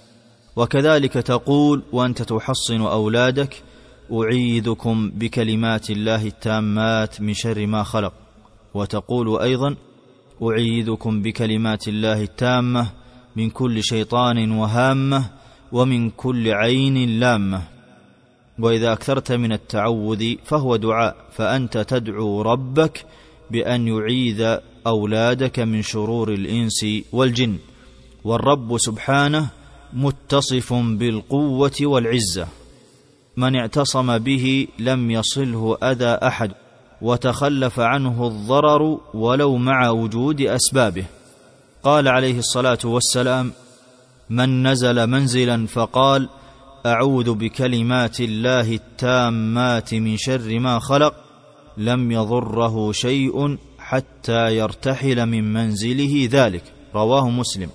وكذلك 0.56 1.12
تقول 1.12 1.82
وأنت 1.92 2.22
تحصن 2.22 2.80
أولادك 2.80 3.62
أعيذكم 4.12 5.10
بكلمات 5.10 5.90
الله 5.90 6.26
التامات 6.26 7.20
من 7.20 7.34
شر 7.34 7.66
ما 7.66 7.82
خلق. 7.82 8.12
وتقول 8.74 9.40
أيضا 9.40 9.76
أعيذكم 10.42 11.22
بكلمات 11.22 11.88
الله 11.88 12.22
التامة 12.22 12.90
من 13.36 13.50
كل 13.50 13.82
شيطان 13.82 14.50
وهامة 14.50 15.30
ومن 15.72 16.10
كل 16.10 16.52
عين 16.52 17.20
لامة. 17.20 17.62
وإذا 18.58 18.92
أكثرت 18.92 19.32
من 19.32 19.52
التعوذ 19.52 20.34
فهو 20.44 20.76
دعاء 20.76 21.16
فأنت 21.32 21.78
تدعو 21.78 22.42
ربك 22.42 23.06
بأن 23.50 23.88
يعيذ 23.88 24.56
أولادك 24.86 25.58
من 25.58 25.82
شرور 25.82 26.32
الإنس 26.32 26.86
والجن. 27.12 27.58
والرب 28.24 28.78
سبحانه 28.78 29.48
متصف 29.92 30.72
بالقوة 30.72 31.76
والعزة. 31.82 32.48
من 33.36 33.56
اعتصم 33.56 34.18
به 34.18 34.68
لم 34.78 35.10
يصله 35.10 35.78
أذى 35.82 36.18
أحد. 36.22 36.52
وتخلف 37.02 37.80
عنه 37.80 38.26
الضرر 38.26 38.98
ولو 39.14 39.56
مع 39.56 39.90
وجود 39.90 40.40
أسبابه. 40.40 41.04
قال 41.82 42.08
عليه 42.08 42.38
الصلاة 42.38 42.78
والسلام 42.84 43.52
من 44.30 44.66
نزل 44.66 45.06
منزلا 45.06 45.66
فقال 45.66 46.28
أعوذ 46.86 47.34
بكلمات 47.34 48.20
الله 48.20 48.74
التامات 48.74 49.94
من 49.94 50.16
شر 50.16 50.58
ما 50.58 50.78
خلق 50.78 51.14
لم 51.76 52.12
يضره 52.12 52.92
شيء 52.92 53.58
حتى 53.78 54.56
يرتحل 54.56 55.26
من 55.26 55.52
منزله 55.52 56.28
ذلك. 56.32 56.62
رواه 56.94 57.30
مسلم. 57.30 57.70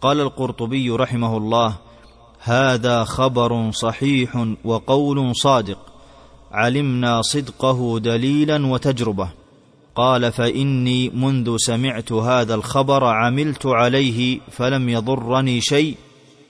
قال 0.00 0.20
القرطبي 0.20 0.90
رحمه 0.90 1.36
الله 1.36 1.76
هذا 2.40 3.04
خبر 3.04 3.70
صحيح 3.70 4.46
وقول 4.64 5.36
صادق. 5.36 5.95
علمنا 6.52 7.22
صدقه 7.22 7.98
دليلا 7.98 8.66
وتجربة. 8.66 9.28
قال 9.94 10.32
فإني 10.32 11.08
منذ 11.08 11.56
سمعت 11.56 12.12
هذا 12.12 12.54
الخبر 12.54 13.04
عملت 13.04 13.66
عليه 13.66 14.40
فلم 14.50 14.88
يضرني 14.88 15.60
شيء 15.60 15.96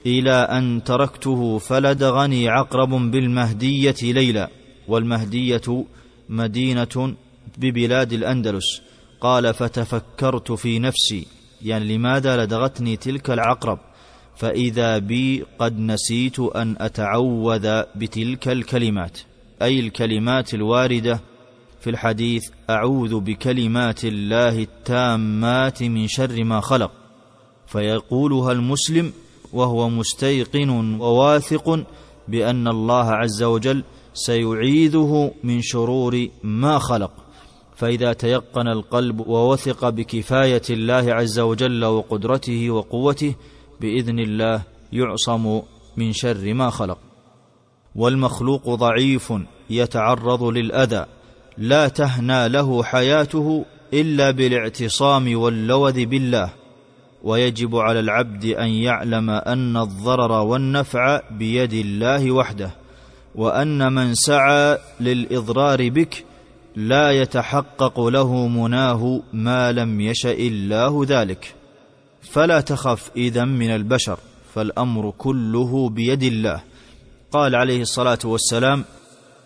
إلى 0.06 0.32
أن 0.32 0.84
تركته 0.84 1.58
فلدغني 1.58 2.48
عقرب 2.48 3.10
بالمهدية 3.10 3.96
ليلا. 4.02 4.50
والمهدية 4.88 5.84
مدينة 6.28 7.14
ببلاد 7.58 8.12
الأندلس. 8.12 8.80
قال 9.20 9.54
فتفكرت 9.54 10.52
في 10.52 10.78
نفسي 10.78 11.26
يعني 11.62 11.96
لماذا 11.96 12.44
لدغتني 12.44 12.96
تلك 12.96 13.30
العقرب؟ 13.30 13.78
فإذا 14.36 14.98
بي 14.98 15.44
قد 15.58 15.78
نسيت 15.78 16.40
أن 16.40 16.76
أتعوذ 16.80 17.82
بتلك 17.94 18.48
الكلمات. 18.48 19.18
أي 19.62 19.80
الكلمات 19.80 20.54
الواردة 20.54 21.20
في 21.80 21.90
الحديث 21.90 22.42
أعوذ 22.70 23.20
بكلمات 23.20 24.04
الله 24.04 24.62
التامات 24.62 25.82
من 25.82 26.06
شر 26.08 26.44
ما 26.44 26.60
خلق 26.60 26.90
فيقولها 27.66 28.52
المسلم 28.52 29.12
وهو 29.52 29.88
مستيقن 29.88 31.00
وواثق 31.00 31.86
بأن 32.28 32.68
الله 32.68 33.10
عز 33.10 33.42
وجل 33.42 33.84
سيعيذه 34.14 35.32
من 35.44 35.62
شرور 35.62 36.28
ما 36.42 36.78
خلق. 36.78 37.10
فإذا 37.76 38.12
تيقن 38.12 38.68
القلب 38.68 39.20
ووثق 39.20 39.88
بكفاية 39.88 40.62
الله 40.70 41.14
عز 41.14 41.38
وجل 41.38 41.84
وقدرته 41.84 42.70
وقوته 42.70 43.34
بإذن 43.80 44.18
الله 44.18 44.62
يعصم 44.92 45.62
من 45.96 46.12
شر 46.12 46.54
ما 46.54 46.70
خلق. 46.70 46.98
والمخلوق 47.96 48.74
ضعيف 48.74 49.32
يتعرض 49.70 50.42
للأذى 50.42 51.06
لا 51.58 51.88
تهنى 51.88 52.48
له 52.48 52.82
حياته 52.82 53.64
إلا 53.92 54.30
بالاعتصام 54.30 55.38
واللوذ 55.38 56.06
بالله. 56.06 56.50
ويجب 57.22 57.76
على 57.76 58.00
العبد 58.00 58.44
أن 58.44 58.68
يعلم 58.68 59.30
أن 59.30 59.76
الضرر 59.76 60.32
والنفع 60.32 61.20
بيد 61.30 61.72
الله 61.72 62.30
وحده 62.30 62.70
وأن 63.34 63.92
من 63.92 64.14
سعى 64.14 64.78
للإضرار 65.00 65.88
بك 65.88 66.24
لا 66.76 67.10
يتحقق 67.10 68.00
له 68.00 68.48
مناه 68.48 69.22
ما 69.32 69.72
لم 69.72 70.00
يشأ 70.00 70.32
الله 70.32 71.04
ذلك. 71.08 71.54
فلا 72.22 72.60
تخف 72.60 73.10
إذا 73.16 73.44
من 73.44 73.70
البشر 73.70 74.18
فالأمر 74.54 75.10
كله 75.18 75.88
بيد 75.88 76.22
الله. 76.22 76.60
قال 77.36 77.54
عليه 77.54 77.82
الصلاة 77.82 78.18
والسلام 78.24 78.84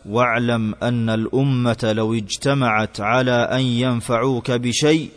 واعلم 0.06 0.74
أن 0.82 1.10
الأمة 1.10 1.92
لو 1.96 2.14
اجتمعت 2.14 3.00
على 3.00 3.32
أن 3.32 3.60
ينفعوك 3.60 4.50
بشيء 4.50 5.08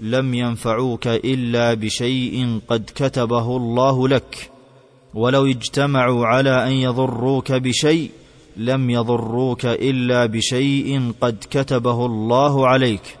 لم 0.00 0.34
ينفعوك 0.34 1.06
إلا 1.06 1.74
بشيء 1.74 2.60
قد 2.68 2.90
كتبه 2.94 3.56
الله 3.56 4.08
لك. 4.08 4.50
ولو 5.14 5.46
اجتمعوا 5.46 6.26
على 6.26 6.66
أن 6.66 6.72
يضروك 6.72 7.52
بشيء 7.52 8.10
لم 8.56 8.90
يضروك 8.90 9.66
إلا 9.66 10.26
بشيء 10.26 11.12
قد 11.20 11.36
كتبه 11.50 12.06
الله 12.06 12.68
عليك. 12.68 13.16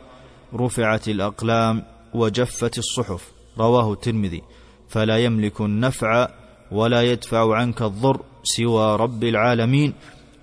رفعت 0.54 1.08
الأقلام 1.08 1.82
وجفت 2.14 2.78
الصحف. 2.78 3.32
رواه 3.58 3.92
الترمذي. 3.92 4.42
فلا 4.88 5.18
يملك 5.18 5.60
النفع 5.60 6.28
ولا 6.72 7.02
يدفع 7.02 7.54
عنك 7.54 7.82
الضر. 7.82 8.20
سوى 8.44 8.96
رب 8.96 9.24
العالمين 9.24 9.92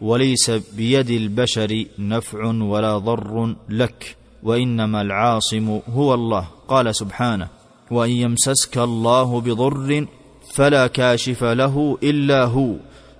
وليس 0.02 0.50
بيد 0.50 1.10
البشر 1.10 1.86
نفع 2.00 2.46
ولا 2.46 2.98
ضر 2.98 3.56
لك 3.70 4.16
وإنما 4.44 5.02
العاصم 5.02 5.80
هو 5.90 6.14
الله. 6.14 6.48
قال 6.68 6.96
سبحانه 6.96 7.48
وإن 7.92 8.12
يمسسك 8.12 8.78
الله 8.78 9.42
بضر 9.42 10.06
فلا 10.54 10.88
كاشف 10.88 11.44
له 11.44 11.98
إلا 12.04 12.46
هو 12.46 12.76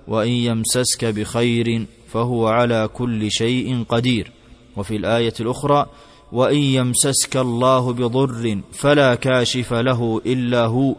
وإن 0.08 0.28
يمسسك 0.28 1.04
بخير 1.04 1.86
فهو 2.08 2.48
على 2.48 2.88
كل 2.94 3.30
شيء 3.30 3.84
قدير. 3.88 4.30
وفي 4.76 4.96
الآية 4.96 5.34
الأخرى 5.40 5.86
وإن 6.32 6.58
يمسسك 6.58 7.36
الله 7.36 7.92
بضر 7.92 8.60
فلا 8.72 9.14
كاشف 9.14 9.72
له 9.72 10.22
إلا 10.26 10.66
هو. 10.66 10.94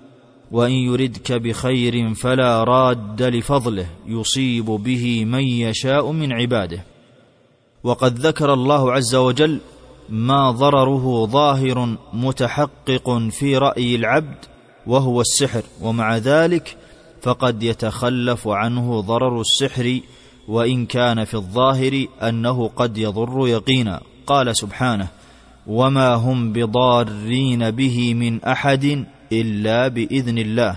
وإن 0.54 0.72
يردك 0.72 1.32
بخير 1.32 2.14
فلا 2.14 2.64
راد 2.64 3.22
لفضله 3.22 3.86
يصيب 4.08 4.66
به 4.66 5.26
من 5.26 5.44
يشاء 5.44 6.12
من 6.12 6.34
عباده. 6.34 6.84
وقد 7.84 8.20
ذكر 8.20 8.54
الله 8.54 8.92
عز 8.92 9.16
وجل 9.16 9.60
ما 10.10 10.52
ضرره 10.52 11.26
ظاهر 11.26 11.98
متحقق 12.14 13.30
في 13.32 13.58
رأي 13.58 13.96
العبد 13.96 14.38
وهو 14.88 15.22
السحر 15.22 15.62
ومع 15.82 16.18
ذلك 16.18 16.78
فقد 17.22 17.64
يتخلف 17.64 18.48
عنه 18.48 19.02
ضرر 19.02 19.42
السحر 19.42 20.00
وإن 20.48 20.86
كان 20.86 21.26
في 21.26 21.34
الظاهر 21.34 22.06
أنه 22.22 22.68
قد 22.68 22.98
يضر 22.98 23.48
يقينا. 23.48 24.02
قال 24.28 24.58
سبحانه 24.58 25.08
وما 25.68 26.14
هم 26.16 26.54
بضارين 26.54 27.72
به 27.72 28.14
من 28.14 28.44
أحد 28.44 29.06
إلا 29.42 29.88
بإذن 29.88 30.38
الله. 30.38 30.76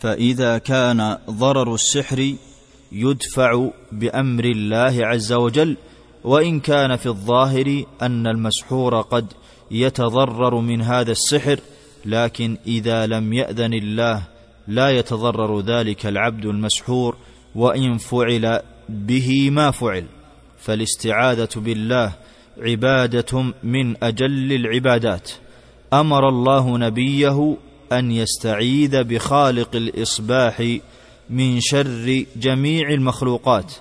فإذا 0.00 0.58
كان 0.58 1.18
ضرر 1.30 1.74
السحر 1.74 2.34
يدفع 2.92 3.68
بأمر 3.92 4.44
الله 4.44 5.06
عز 5.06 5.32
وجل 5.32 5.76
وإن 6.24 6.60
كان 6.60 6.96
في 6.96 7.06
الظاهر 7.06 7.84
أن 8.02 8.26
المسحور 8.26 9.00
قد 9.00 9.32
يتضرر 9.70 10.60
من 10.60 10.82
هذا 10.82 11.12
السحر 11.12 11.60
لكن 12.04 12.56
إذا 12.66 13.06
لم 13.06 13.32
يأذن 13.32 13.74
الله 13.74 14.22
لا 14.68 14.90
يتضرر 14.90 15.60
ذلك 15.60 16.06
العبد 16.06 16.44
المسحور 16.46 17.16
وإن 17.54 17.98
فعل 17.98 18.60
به 18.88 19.50
ما 19.50 19.70
فعل. 19.70 20.04
فالاستعاذة 20.58 21.48
بالله 21.56 22.12
عبادة 22.58 23.52
من 23.62 24.04
أجل 24.04 24.52
العبادات. 24.52 25.30
أمر 25.92 26.28
الله 26.28 26.78
نبيه 26.78 27.56
أن 27.92 28.12
يستعيذ 28.12 29.02
بخالق 29.02 29.76
الإصباح 29.76 30.78
من 31.30 31.60
شر 31.60 32.24
جميع 32.36 32.90
المخلوقات 32.90 33.72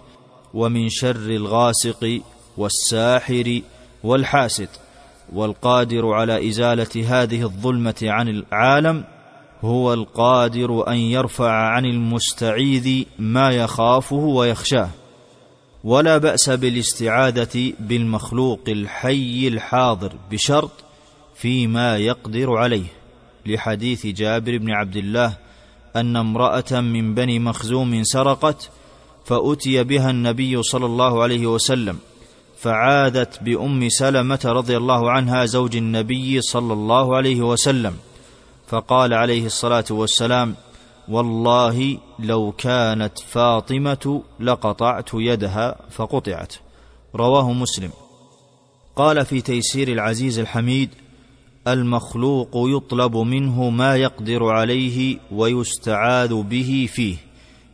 ومن 0.53 0.89
شر 0.89 1.29
الغاسق 1.29 2.21
والساحر 2.57 3.61
والحاسد. 4.03 4.69
والقادر 5.33 6.13
على 6.13 6.49
إزالة 6.49 7.05
هذه 7.07 7.43
الظلمة 7.43 7.95
عن 8.03 8.27
العالم 8.27 9.03
هو 9.61 9.93
القادر 9.93 10.87
أن 10.87 10.97
يرفع 10.97 11.51
عن 11.51 11.85
المستعيذ 11.85 13.03
ما 13.19 13.51
يخافه 13.51 14.15
ويخشاه. 14.15 14.89
ولا 15.83 16.17
بأس 16.17 16.49
بالاستعاذة 16.49 17.73
بالمخلوق 17.79 18.61
الحي 18.67 19.47
الحاضر 19.47 20.13
بشرط 20.31 20.71
فيما 21.35 21.97
يقدر 21.97 22.57
عليه. 22.57 22.85
لحديث 23.45 24.05
جابر 24.05 24.57
بن 24.57 24.71
عبد 24.71 24.95
الله 24.95 25.37
أن 25.95 26.15
امرأة 26.15 26.81
من 26.81 27.15
بني 27.15 27.39
مخزوم 27.39 28.03
سرقت 28.03 28.69
فأتي 29.25 29.83
بها 29.83 30.09
النبي 30.09 30.63
صلى 30.63 30.85
الله 30.85 31.23
عليه 31.23 31.47
وسلم 31.47 31.97
فعاذت 32.57 33.43
بأم 33.43 33.89
سلمة 33.89 34.39
رضي 34.45 34.77
الله 34.77 35.11
عنها 35.11 35.45
زوج 35.45 35.75
النبي 35.75 36.41
صلى 36.41 36.73
الله 36.73 37.15
عليه 37.15 37.41
وسلم 37.41 37.93
فقال 38.67 39.13
عليه 39.13 39.45
الصلاة 39.45 39.85
والسلام 39.89 40.55
والله 41.07 41.97
لو 42.19 42.51
كانت 42.51 43.19
فاطمة 43.19 44.21
لقطعت 44.39 45.09
يدها 45.13 45.75
فقطعت 45.91 46.53
رواه 47.15 47.53
مسلم. 47.53 47.89
قال 48.95 49.25
في 49.25 49.41
تيسير 49.41 49.87
العزيز 49.87 50.39
الحميد 50.39 50.89
المخلوق 51.67 52.49
يطلب 52.55 53.17
منه 53.17 53.69
ما 53.69 53.95
يقدر 53.95 54.45
عليه 54.45 55.17
ويستعاذ 55.31 56.33
به 56.33 56.89
فيه 56.93 57.15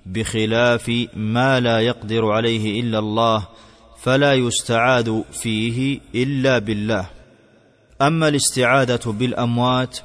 بخلاف 0.06 0.92
ما 1.16 1.60
لا 1.60 1.80
يقدر 1.80 2.32
عليه 2.32 2.82
إلا 2.82 3.00
الله 3.00 3.48
فلا 4.02 4.34
يستعاذ 4.34 5.22
فيه 5.32 6.00
إلا 6.16 6.60
بالله. 6.60 7.10
أما 8.02 8.28
الاستعاذة 8.28 9.12
بالأموات 9.12 10.00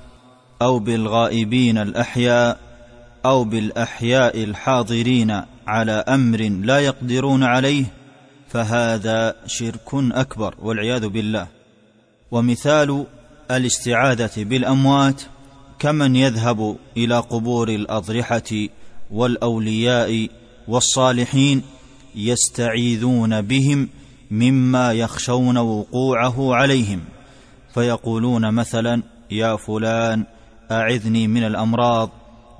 أو 0.62 0.78
بالغائبين 0.78 1.78
الأحياء 1.78 2.60
أو 3.24 3.44
بالأحياء 3.44 4.44
الحاضرين 4.44 5.42
على 5.66 5.92
أمر 5.92 6.42
لا 6.42 6.78
يقدرون 6.78 7.42
عليه 7.42 7.84
فهذا 8.48 9.36
شرك 9.46 9.94
أكبر 9.94 10.54
والعياذ 10.62 11.08
بالله. 11.08 11.46
ومثال 12.30 13.06
الاستعاذه 13.50 14.30
بالأموات 14.36 15.22
كمن 15.78 16.16
يذهب 16.16 16.76
إلى 16.96 17.18
قبور 17.18 17.68
الأضرحة 17.68 18.68
والأولياء 19.10 20.28
والصالحين 20.68 21.62
يستعيذون 22.14 23.40
بهم 23.40 23.88
مما 24.30 24.92
يخشون 24.92 25.58
وقوعه 25.58 26.54
عليهم 26.54 27.00
فيقولون 27.74 28.54
مثلا 28.54 29.02
يا 29.30 29.56
فلان 29.56 30.24
أعذني 30.70 31.28
من 31.28 31.44
الأمراض 31.44 32.10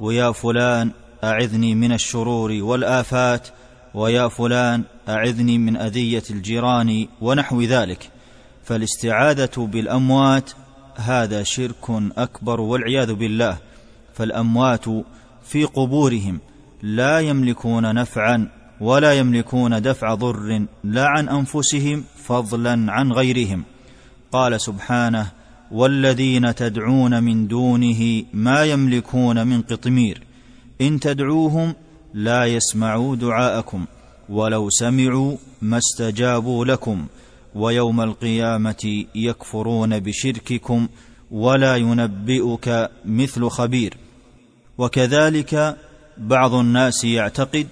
ويا 0.00 0.32
فلان 0.32 0.90
أعذني 1.24 1.74
من 1.74 1.92
الشرور 1.92 2.52
والآفات 2.52 3.48
ويا 3.94 4.28
فلان 4.28 4.82
أعذني 5.08 5.58
من 5.58 5.76
أذية 5.76 6.22
الجيران 6.30 7.08
ونحو 7.20 7.62
ذلك 7.62 8.10
فالاستعاذه 8.64 9.50
بالأموات 9.56 10.50
هذا 10.96 11.42
شرك 11.42 11.90
أكبر 12.18 12.60
والعياذ 12.60 13.12
بالله. 13.12 13.58
فالأموات 14.14 14.84
في 15.44 15.64
قبورهم 15.64 16.40
لا 16.82 17.20
يملكون 17.20 17.94
نفعا 17.94 18.48
ولا 18.80 19.12
يملكون 19.12 19.82
دفع 19.82 20.14
ضر 20.14 20.66
لا 20.84 21.06
عن 21.06 21.28
أنفسهم 21.28 22.04
فضلا 22.24 22.92
عن 22.92 23.12
غيرهم. 23.12 23.62
قال 24.32 24.60
سبحانه 24.60 25.26
والذين 25.70 26.54
تدعون 26.54 27.22
من 27.22 27.48
دونه 27.48 28.22
ما 28.32 28.64
يملكون 28.64 29.46
من 29.46 29.62
قطمير. 29.62 30.22
إن 30.80 31.00
تدعوهم 31.00 31.74
لا 32.14 32.44
يسمعوا 32.44 33.16
دعاءكم 33.16 33.86
ولو 34.28 34.70
سمعوا 34.70 35.36
ما 35.62 35.78
استجابوا 35.78 36.64
لكم. 36.64 37.06
ويوم 37.56 38.00
القيامة 38.00 39.04
يكفرون 39.14 39.98
بشرككم 39.98 40.88
ولا 41.30 41.76
ينبئك 41.76 42.90
مثل 43.04 43.48
خبير. 43.48 43.96
وكذلك 44.78 45.76
بعض 46.18 46.54
الناس 46.54 47.04
يعتقد 47.04 47.68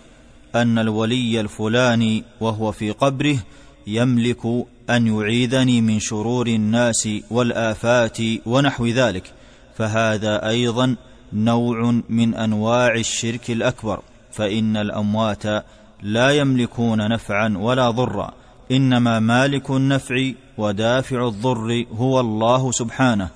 أن 0.55 0.79
الولي 0.79 1.41
الفلاني 1.41 2.25
وهو 2.41 2.73
في 2.73 2.91
قبره 2.91 3.39
يملك 3.87 4.47
أن 4.91 5.07
يعيذني 5.07 5.81
من 5.81 6.01
شرور 6.01 6.47
الناس 6.47 7.09
والآفات 7.31 8.19
ونحو 8.47 8.87
ذلك. 8.87 9.33
فهذا 9.77 10.49
أيضا 10.49 10.97
نوع 11.33 12.01
من 12.09 12.35
أنواع 12.35 12.95
الشرك 12.95 13.51
الأكبر. 13.51 14.03
فإن 14.33 14.77
الأموات 14.77 15.65
لا 16.03 16.31
يملكون 16.31 17.09
نفعا 17.09 17.55
ولا 17.59 17.91
ضرا. 17.91 18.44
إنما 18.71 19.21
مالك 19.21 19.71
النفع 19.71 20.33
ودافع 20.59 21.29
الضر 21.29 21.85
هو 21.97 22.21
الله 22.21 22.73
سبحانه. 22.73 23.29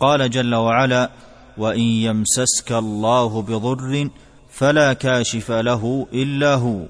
قال 0.00 0.30
جل 0.30 0.54
وعلا 0.54 1.10
وإن 1.58 1.80
يمسسك 1.80 2.72
الله 2.72 3.42
بضر 3.42 4.10
فلا 4.50 4.92
كاشف 4.92 5.50
له 5.50 6.06
إلا 6.12 6.54
هو 6.54 6.82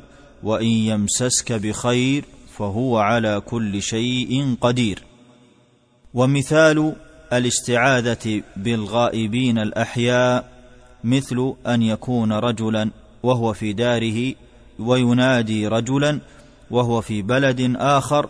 وإن 0.42 0.66
يمسسك 0.66 1.52
بخير 1.52 2.24
فهو 2.58 2.98
على 2.98 3.40
كل 3.40 3.82
شيء 3.82 4.56
قدير. 4.60 5.02
ومثال 6.14 6.92
الاستعاذة 7.32 8.42
بالغائبين 8.56 9.58
الأحياء 9.58 10.58
مثل 11.04 11.54
أن 11.66 11.82
يكون 11.82 12.32
رجلا 12.32 12.90
وهو 13.22 13.52
في 13.52 13.72
داره 13.72 14.34
وينادي 14.78 15.68
رجلا 15.68 16.18
وهو 16.70 17.00
في 17.00 17.22
بلد 17.22 17.74
آخر 17.76 18.28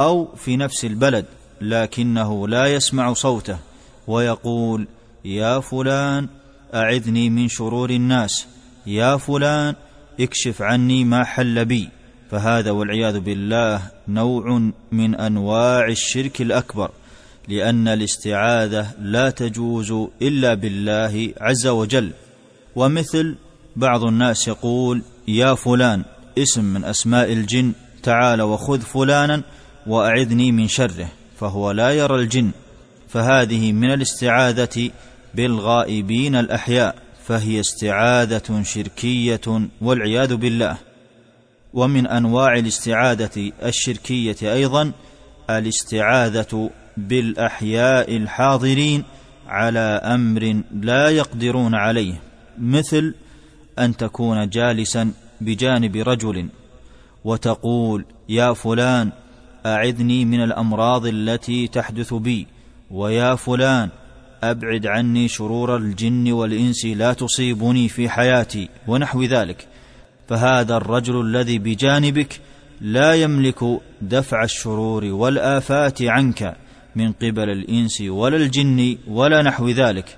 أو 0.00 0.28
في 0.36 0.56
نفس 0.56 0.84
البلد 0.84 1.24
لكنه 1.60 2.48
لا 2.48 2.66
يسمع 2.66 3.12
صوته 3.12 3.58
ويقول 4.06 4.86
يا 5.24 5.60
فلان 5.60 6.28
أعذني 6.74 7.30
من 7.30 7.48
شرور 7.48 7.90
الناس. 7.90 8.46
يا 8.86 9.16
فلان 9.16 9.74
اكشف 10.20 10.62
عني 10.62 11.04
ما 11.04 11.24
حل 11.24 11.64
بي. 11.64 11.88
فهذا 12.30 12.70
والعياذ 12.70 13.20
بالله 13.20 13.82
نوع 14.08 14.70
من 14.92 15.14
أنواع 15.14 15.88
الشرك 15.88 16.40
الأكبر 16.40 16.90
لأن 17.48 17.88
الاستعاذة 17.88 18.86
لا 19.00 19.30
تجوز 19.30 19.92
إلا 20.22 20.54
بالله 20.54 21.32
عز 21.40 21.66
وجل. 21.66 22.12
ومثل 22.76 23.36
بعض 23.76 24.04
الناس 24.04 24.48
يقول 24.48 25.02
يا 25.28 25.54
فلان 25.54 26.04
اسم 26.42 26.64
من 26.64 26.84
أسماء 26.84 27.32
الجن 27.32 27.72
تعال 28.02 28.42
وخذ 28.42 28.80
فلانا 28.80 29.42
وأعذني 29.86 30.52
من 30.52 30.68
شره 30.68 31.08
فهو 31.40 31.70
لا 31.70 31.90
يرى 31.90 32.14
الجن. 32.14 32.50
فهذه 33.08 33.72
من 33.72 33.92
الاستعاذة 33.92 34.90
بالغائبين 35.34 36.36
الأحياء 36.36 36.94
فهي 37.26 37.60
استعاذة 37.60 38.62
شركية 38.62 39.68
والعياذ 39.80 40.36
بالله. 40.36 40.76
ومن 41.74 42.06
أنواع 42.06 42.54
الاستعاذة 42.54 43.52
الشركية 43.62 44.36
أيضا 44.42 44.92
الاستعاذة 45.50 46.70
بالأحياء 46.96 48.16
الحاضرين 48.16 49.04
على 49.48 50.00
أمر 50.04 50.62
لا 50.80 51.08
يقدرون 51.08 51.74
عليه 51.74 52.20
مثل 52.58 53.14
أن 53.78 53.96
تكون 53.96 54.48
جالسا 54.48 55.12
بجانب 55.40 55.96
رجل 55.96 56.48
وتقول 57.24 58.04
يا 58.28 58.52
فلان 58.52 59.12
أعذني 59.66 60.24
من 60.24 60.42
الأمراض 60.42 61.06
التي 61.06 61.66
تحدث 61.68 62.14
بي. 62.14 62.46
ويا 62.90 63.34
فلان 63.34 63.88
أبعد 64.42 64.86
عني 64.86 65.28
شرور 65.28 65.76
الجن 65.76 66.32
والإنس 66.32 66.84
لا 66.84 67.12
تصيبني 67.12 67.88
في 67.88 68.08
حياتي. 68.08 68.68
ونحو 68.86 69.22
ذلك. 69.22 69.66
فهذا 70.28 70.76
الرجل 70.76 71.20
الذي 71.20 71.58
بجانبك 71.58 72.40
لا 72.80 73.14
يملك 73.14 73.80
دفع 74.02 74.42
الشرور 74.44 75.04
والآفات 75.04 76.02
عنك 76.02 76.56
من 76.96 77.12
قبل 77.12 77.50
الإنس 77.50 78.00
ولا 78.00 78.36
الجن 78.36 78.98
ولا 79.08 79.42
نحو 79.42 79.68
ذلك. 79.68 80.16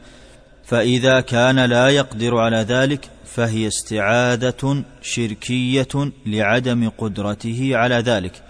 فإذا 0.70 1.20
كان 1.20 1.58
لا 1.58 1.88
يقدر 1.88 2.38
على 2.38 2.56
ذلك 2.56 3.10
فهي 3.24 3.66
استعاذه 3.66 4.84
شركية 5.02 6.12
لعدم 6.26 6.88
قدرته 6.88 7.70
على 7.72 7.94
ذلك. 7.94 8.42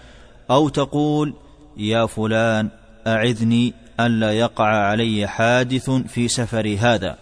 أو 0.51 0.69
تقول 0.69 1.33
يا 1.77 2.05
فلان 2.05 2.69
أعذني 3.07 3.73
ألا 3.99 4.31
يقع 4.31 4.65
علي 4.65 5.27
حادث 5.27 5.89
في 5.89 6.27
سفري 6.27 6.77
هذا. 6.77 7.17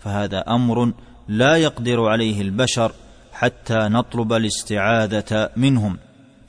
فهذا 0.00 0.38
أمر 0.38 0.92
لا 1.28 1.56
يقدر 1.56 2.08
عليه 2.08 2.40
البشر 2.40 2.92
حتى 3.32 3.78
نطلب 3.78 4.32
الاستعاذة 4.32 5.50
منهم. 5.56 5.98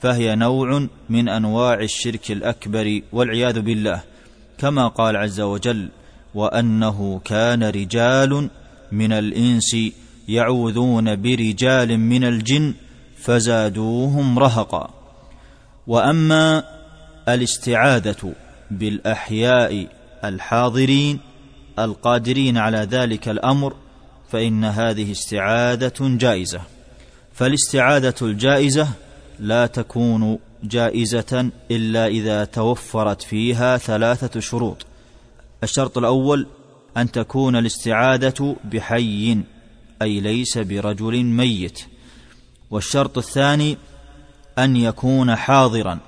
فهي 0.00 0.34
نوع 0.34 0.86
من 1.10 1.28
أنواع 1.28 1.74
الشرك 1.74 2.30
الأكبر 2.30 3.00
والعياذ 3.12 3.60
بالله. 3.60 4.02
كما 4.58 4.88
قال 4.88 5.16
عز 5.16 5.40
وجل 5.40 5.88
وأنه 6.34 7.20
كان 7.24 7.62
رجال 7.62 8.50
من 8.92 9.12
الإنس 9.12 9.76
يعوذون 10.28 11.16
برجال 11.22 11.98
من 11.98 12.24
الجن 12.24 12.74
فزادوهم 13.16 14.38
رهقا. 14.38 14.90
وأما 15.86 16.64
الاستعاذة 17.28 18.32
بالأحياء 18.70 19.86
الحاضرين 20.24 21.18
القادرين 21.78 22.56
على 22.58 22.78
ذلك 22.78 23.28
الأمر 23.28 23.74
فإن 24.30 24.64
هذه 24.64 25.12
استعاذة 25.12 25.94
جائزة. 26.00 26.60
فالاستعاذة 27.32 28.14
الجائزة 28.22 28.88
لا 29.38 29.66
تكون 29.66 30.38
جائزة 30.64 31.50
إلا 31.70 32.06
إذا 32.06 32.44
توفرت 32.44 33.22
فيها 33.22 33.76
ثلاثة 33.76 34.40
شروط. 34.40 34.86
الشرط 35.62 35.98
الأول 35.98 36.46
أن 36.96 37.10
تكون 37.10 37.56
الاستعاذه 37.56 38.56
بحي 38.64 39.42
أي 40.02 40.20
ليس 40.20 40.58
برجل 40.58 41.24
ميت. 41.24 41.80
والشرط 42.70 43.18
الثاني 43.18 43.76
أن 44.58 44.76
يكون 44.76 45.36
حاضرا 45.36 45.98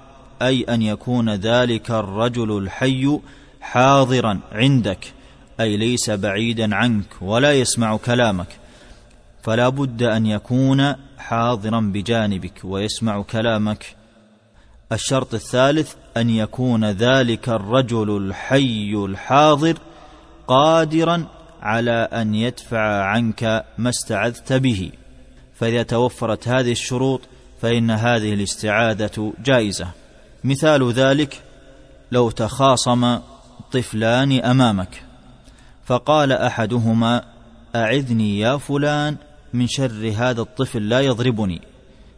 أي 0.43 0.63
أن 0.63 0.83
يكون 0.83 1.31
ذلك 1.31 1.91
الرجل 1.91 2.59
الحي 2.59 3.19
حاضرا 3.61 4.41
عندك 4.53 5.13
أي 5.61 5.77
ليس 5.77 6.11
بعيدا 6.11 6.75
عنك 6.75 7.07
ولا 7.21 7.53
يسمع 7.53 7.97
كلامك. 7.97 8.59
فلا 9.43 9.69
بد 9.69 10.03
أن 10.03 10.27
يكون 10.27 10.95
حاضرا 11.19 11.81
بجانبك 11.81 12.61
ويسمع 12.65 13.23
كلامك. 13.23 13.97
الشرط 14.93 15.35
الثالث 15.35 15.95
أن 16.17 16.31
يكون 16.31 16.85
ذلك 16.85 17.49
الرجل 17.49 18.17
الحي 18.17 18.95
الحاضر 18.95 19.79
قادرا 20.47 21.27
على 21.63 22.09
أن 22.13 22.35
يدفع 22.35 23.05
عنك 23.05 23.65
ما 23.79 23.91
استعذت 23.91 24.53
به. 24.53 24.93
فإذا 25.55 25.83
توفرت 25.83 26.49
هذه 26.49 26.73
الشروط 26.73 27.21
فإن 27.63 27.91
هذه 27.91 28.35
الاستعاذه 28.35 29.33
جائزة. 29.45 29.89
مثال 30.45 30.93
ذلك 30.93 31.43
لو 32.13 32.31
تخاصم 32.31 33.19
طفلان 33.73 34.41
أمامك 34.41 35.03
فقال 35.85 36.33
أحدهما 36.33 37.25
أعذني 37.77 38.39
يا 38.39 38.57
فلان 38.57 39.17
من 39.53 39.67
شر 39.67 40.13
هذا 40.17 40.41
الطفل 40.41 40.89
لا 40.89 41.01
يضربني. 41.01 41.61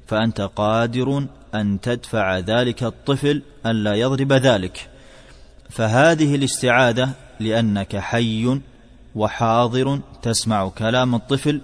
فأنت 0.06 0.40
قادر 0.40 1.26
أن 1.60 1.80
تدفع 1.80 2.38
ذلك 2.38 2.82
الطفل 2.82 3.42
الا 3.66 3.94
يضرب 3.94 4.32
ذلك. 4.32 4.88
فهذه 5.70 6.34
الاستعاذة 6.34 7.10
لأنك 7.40 7.96
حي 7.96 8.60
وحاضر 9.14 10.00
تسمع 10.22 10.68
كلام 10.68 11.14
الطفل 11.14 11.60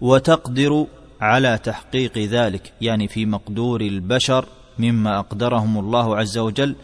وتقدر 0.00 0.86
على 1.20 1.58
تحقيق 1.58 2.18
ذلك 2.18 2.72
يعني 2.80 3.08
في 3.08 3.26
مقدور 3.26 3.80
البشر 3.80 4.44
مما 4.78 5.18
أقدرهم 5.18 5.78
الله 5.78 6.16
عز 6.16 6.38
وجل 6.38 6.76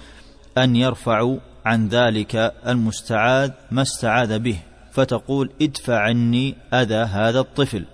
أن 0.59 0.77
يرفعوا 0.77 1.39
عن 1.65 1.89
ذلك 1.89 2.55
المستعاذ 2.67 3.51
ما 3.71 3.83
استعاذ 3.83 4.39
به. 4.39 4.59
فتقول 4.93 5.51
ادفع 5.63 5.99
عني 5.99 6.55
أذى 6.73 6.95
هذا 6.95 7.41
الطفل. 7.41 7.85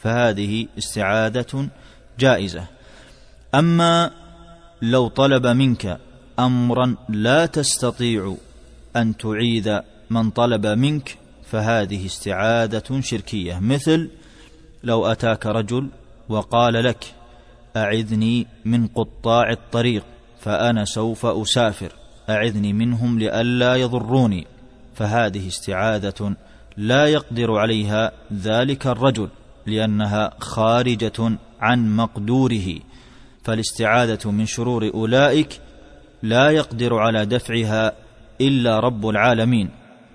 فهذه 0.00 0.66
استعاذة 0.78 1.68
جائزة. 2.18 2.64
أما 3.54 4.10
لو 4.82 5.08
طلب 5.08 5.46
منك 5.46 5.98
أمرا 6.38 6.96
لا 7.08 7.46
تستطيع 7.46 8.36
أن 8.96 9.16
تعيذ 9.16 9.78
من 10.10 10.30
طلب 10.30 10.66
منك 10.66 11.18
فهذه 11.44 12.06
استعاذه 12.06 13.00
شركية. 13.00 13.58
مثل 13.58 14.10
لو 14.84 15.06
أتاك 15.06 15.46
رجل 15.46 15.88
وقال 16.28 16.74
لك 16.74 17.14
أعذني 17.76 18.46
من 18.64 18.86
قطاع 18.86 19.50
الطريق 19.50 20.04
فأنا 20.40 20.84
سوف 20.84 21.26
أسافر 21.26 21.92
أعذني 22.30 22.72
منهم 22.72 23.18
لئلا 23.18 23.76
يضروني. 23.76 24.46
فهذه 24.94 25.48
استعاذه 25.48 26.34
لا 26.76 27.06
يقدر 27.06 27.56
عليها 27.56 28.12
ذلك 28.32 28.86
الرجل 28.86 29.28
لأنها 29.66 30.34
خارجة 30.38 31.38
عن 31.60 31.96
مقدوره. 31.96 32.87
فالاستعاذة 33.44 34.30
من 34.30 34.46
شرور 34.46 34.90
أولئك 34.94 35.60
لا 36.22 36.50
يقدر 36.50 36.94
على 36.94 37.26
دفعها 37.26 37.92
إلا 38.40 38.80
رب 38.80 39.08
العالمين 39.08 39.68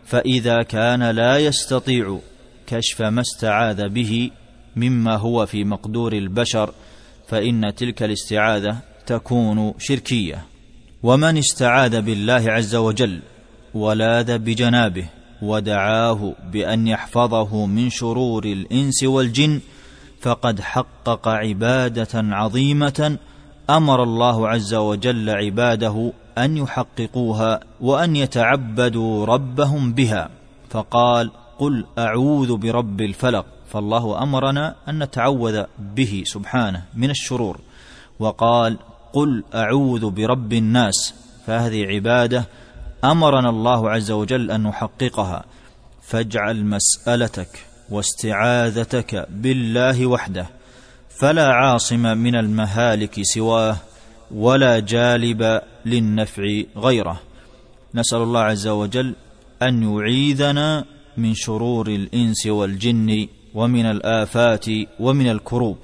فإذا 0.05 0.63
كان 0.63 1.03
لا 1.03 1.37
يستطيع 1.37 2.19
كشف 2.67 3.01
ما 3.01 3.21
استعاذ 3.21 3.89
به 3.89 4.31
مما 4.75 5.15
هو 5.15 5.45
في 5.45 5.63
مقدور 5.63 6.13
البشر 6.13 6.73
فإن 7.27 7.75
تلك 7.75 8.03
الاستعاذة 8.03 8.77
تكون 9.05 9.73
شركية. 9.77 10.45
ومن 11.03 11.37
استعاذ 11.37 12.01
بالله 12.01 12.51
عز 12.51 12.75
وجل 12.75 13.19
ولاذ 13.73 14.37
بجنابه 14.37 15.05
ودعاه 15.41 16.33
بأن 16.51 16.87
يحفظه 16.87 17.65
من 17.65 17.89
شرور 17.89 18.45
الإنس 18.45 19.03
والجن 19.03 19.59
فقد 20.23 20.61
حقق 20.61 21.27
عبادة 21.27 22.09
عظيمة 22.13 23.17
أمر 23.69 24.03
الله 24.03 24.49
عز 24.49 24.73
وجل 24.73 25.29
عباده 25.29 26.13
أن 26.37 26.57
يحققوها 26.57 27.59
وأن 27.81 28.15
يتعبدوا 28.15 29.25
ربهم 29.25 29.93
بها. 29.93 30.29
فقال 30.69 31.31
قل 31.59 31.85
أعوذ 31.97 32.57
برب 32.57 33.01
الفلق. 33.01 33.45
فالله 33.69 34.23
أمرنا 34.23 34.75
أن 34.89 35.03
نتعوذ 35.03 35.63
به 35.79 36.23
سبحانه 36.25 36.83
من 36.95 37.09
الشرور. 37.09 37.59
وقال 38.19 38.77
قل 39.13 39.43
أعوذ 39.55 40.09
برب 40.09 40.53
الناس. 40.53 41.13
فهذه 41.47 41.85
عبادة 41.85 42.45
أمرنا 43.03 43.49
الله 43.49 43.89
عز 43.89 44.11
وجل 44.11 44.51
أن 44.51 44.63
نحققها. 44.63 45.43
فاجعل 46.01 46.65
مسألتك 46.65 47.72
واستعاذتك 47.89 49.27
بالله 49.29 50.05
وحده 50.07 50.47
فلا 51.09 51.47
عاصم 51.47 52.17
من 52.17 52.35
المهالك 52.35 53.21
سواه 53.21 53.77
ولا 54.31 54.79
جالب 54.79 55.61
للنفع 55.85 56.61
غيره. 56.77 57.21
نسأل 57.95 58.17
الله 58.17 58.39
عز 58.39 58.67
وجل 58.67 59.15
أن 59.61 59.83
يعيذنا 59.83 60.85
من 61.17 61.33
شرور 61.33 61.87
الإنس 61.87 62.47
والجن 62.47 63.27
ومن 63.53 63.85
الآفات 63.85 64.65
ومن 64.99 65.29
الكروب. 65.29 65.77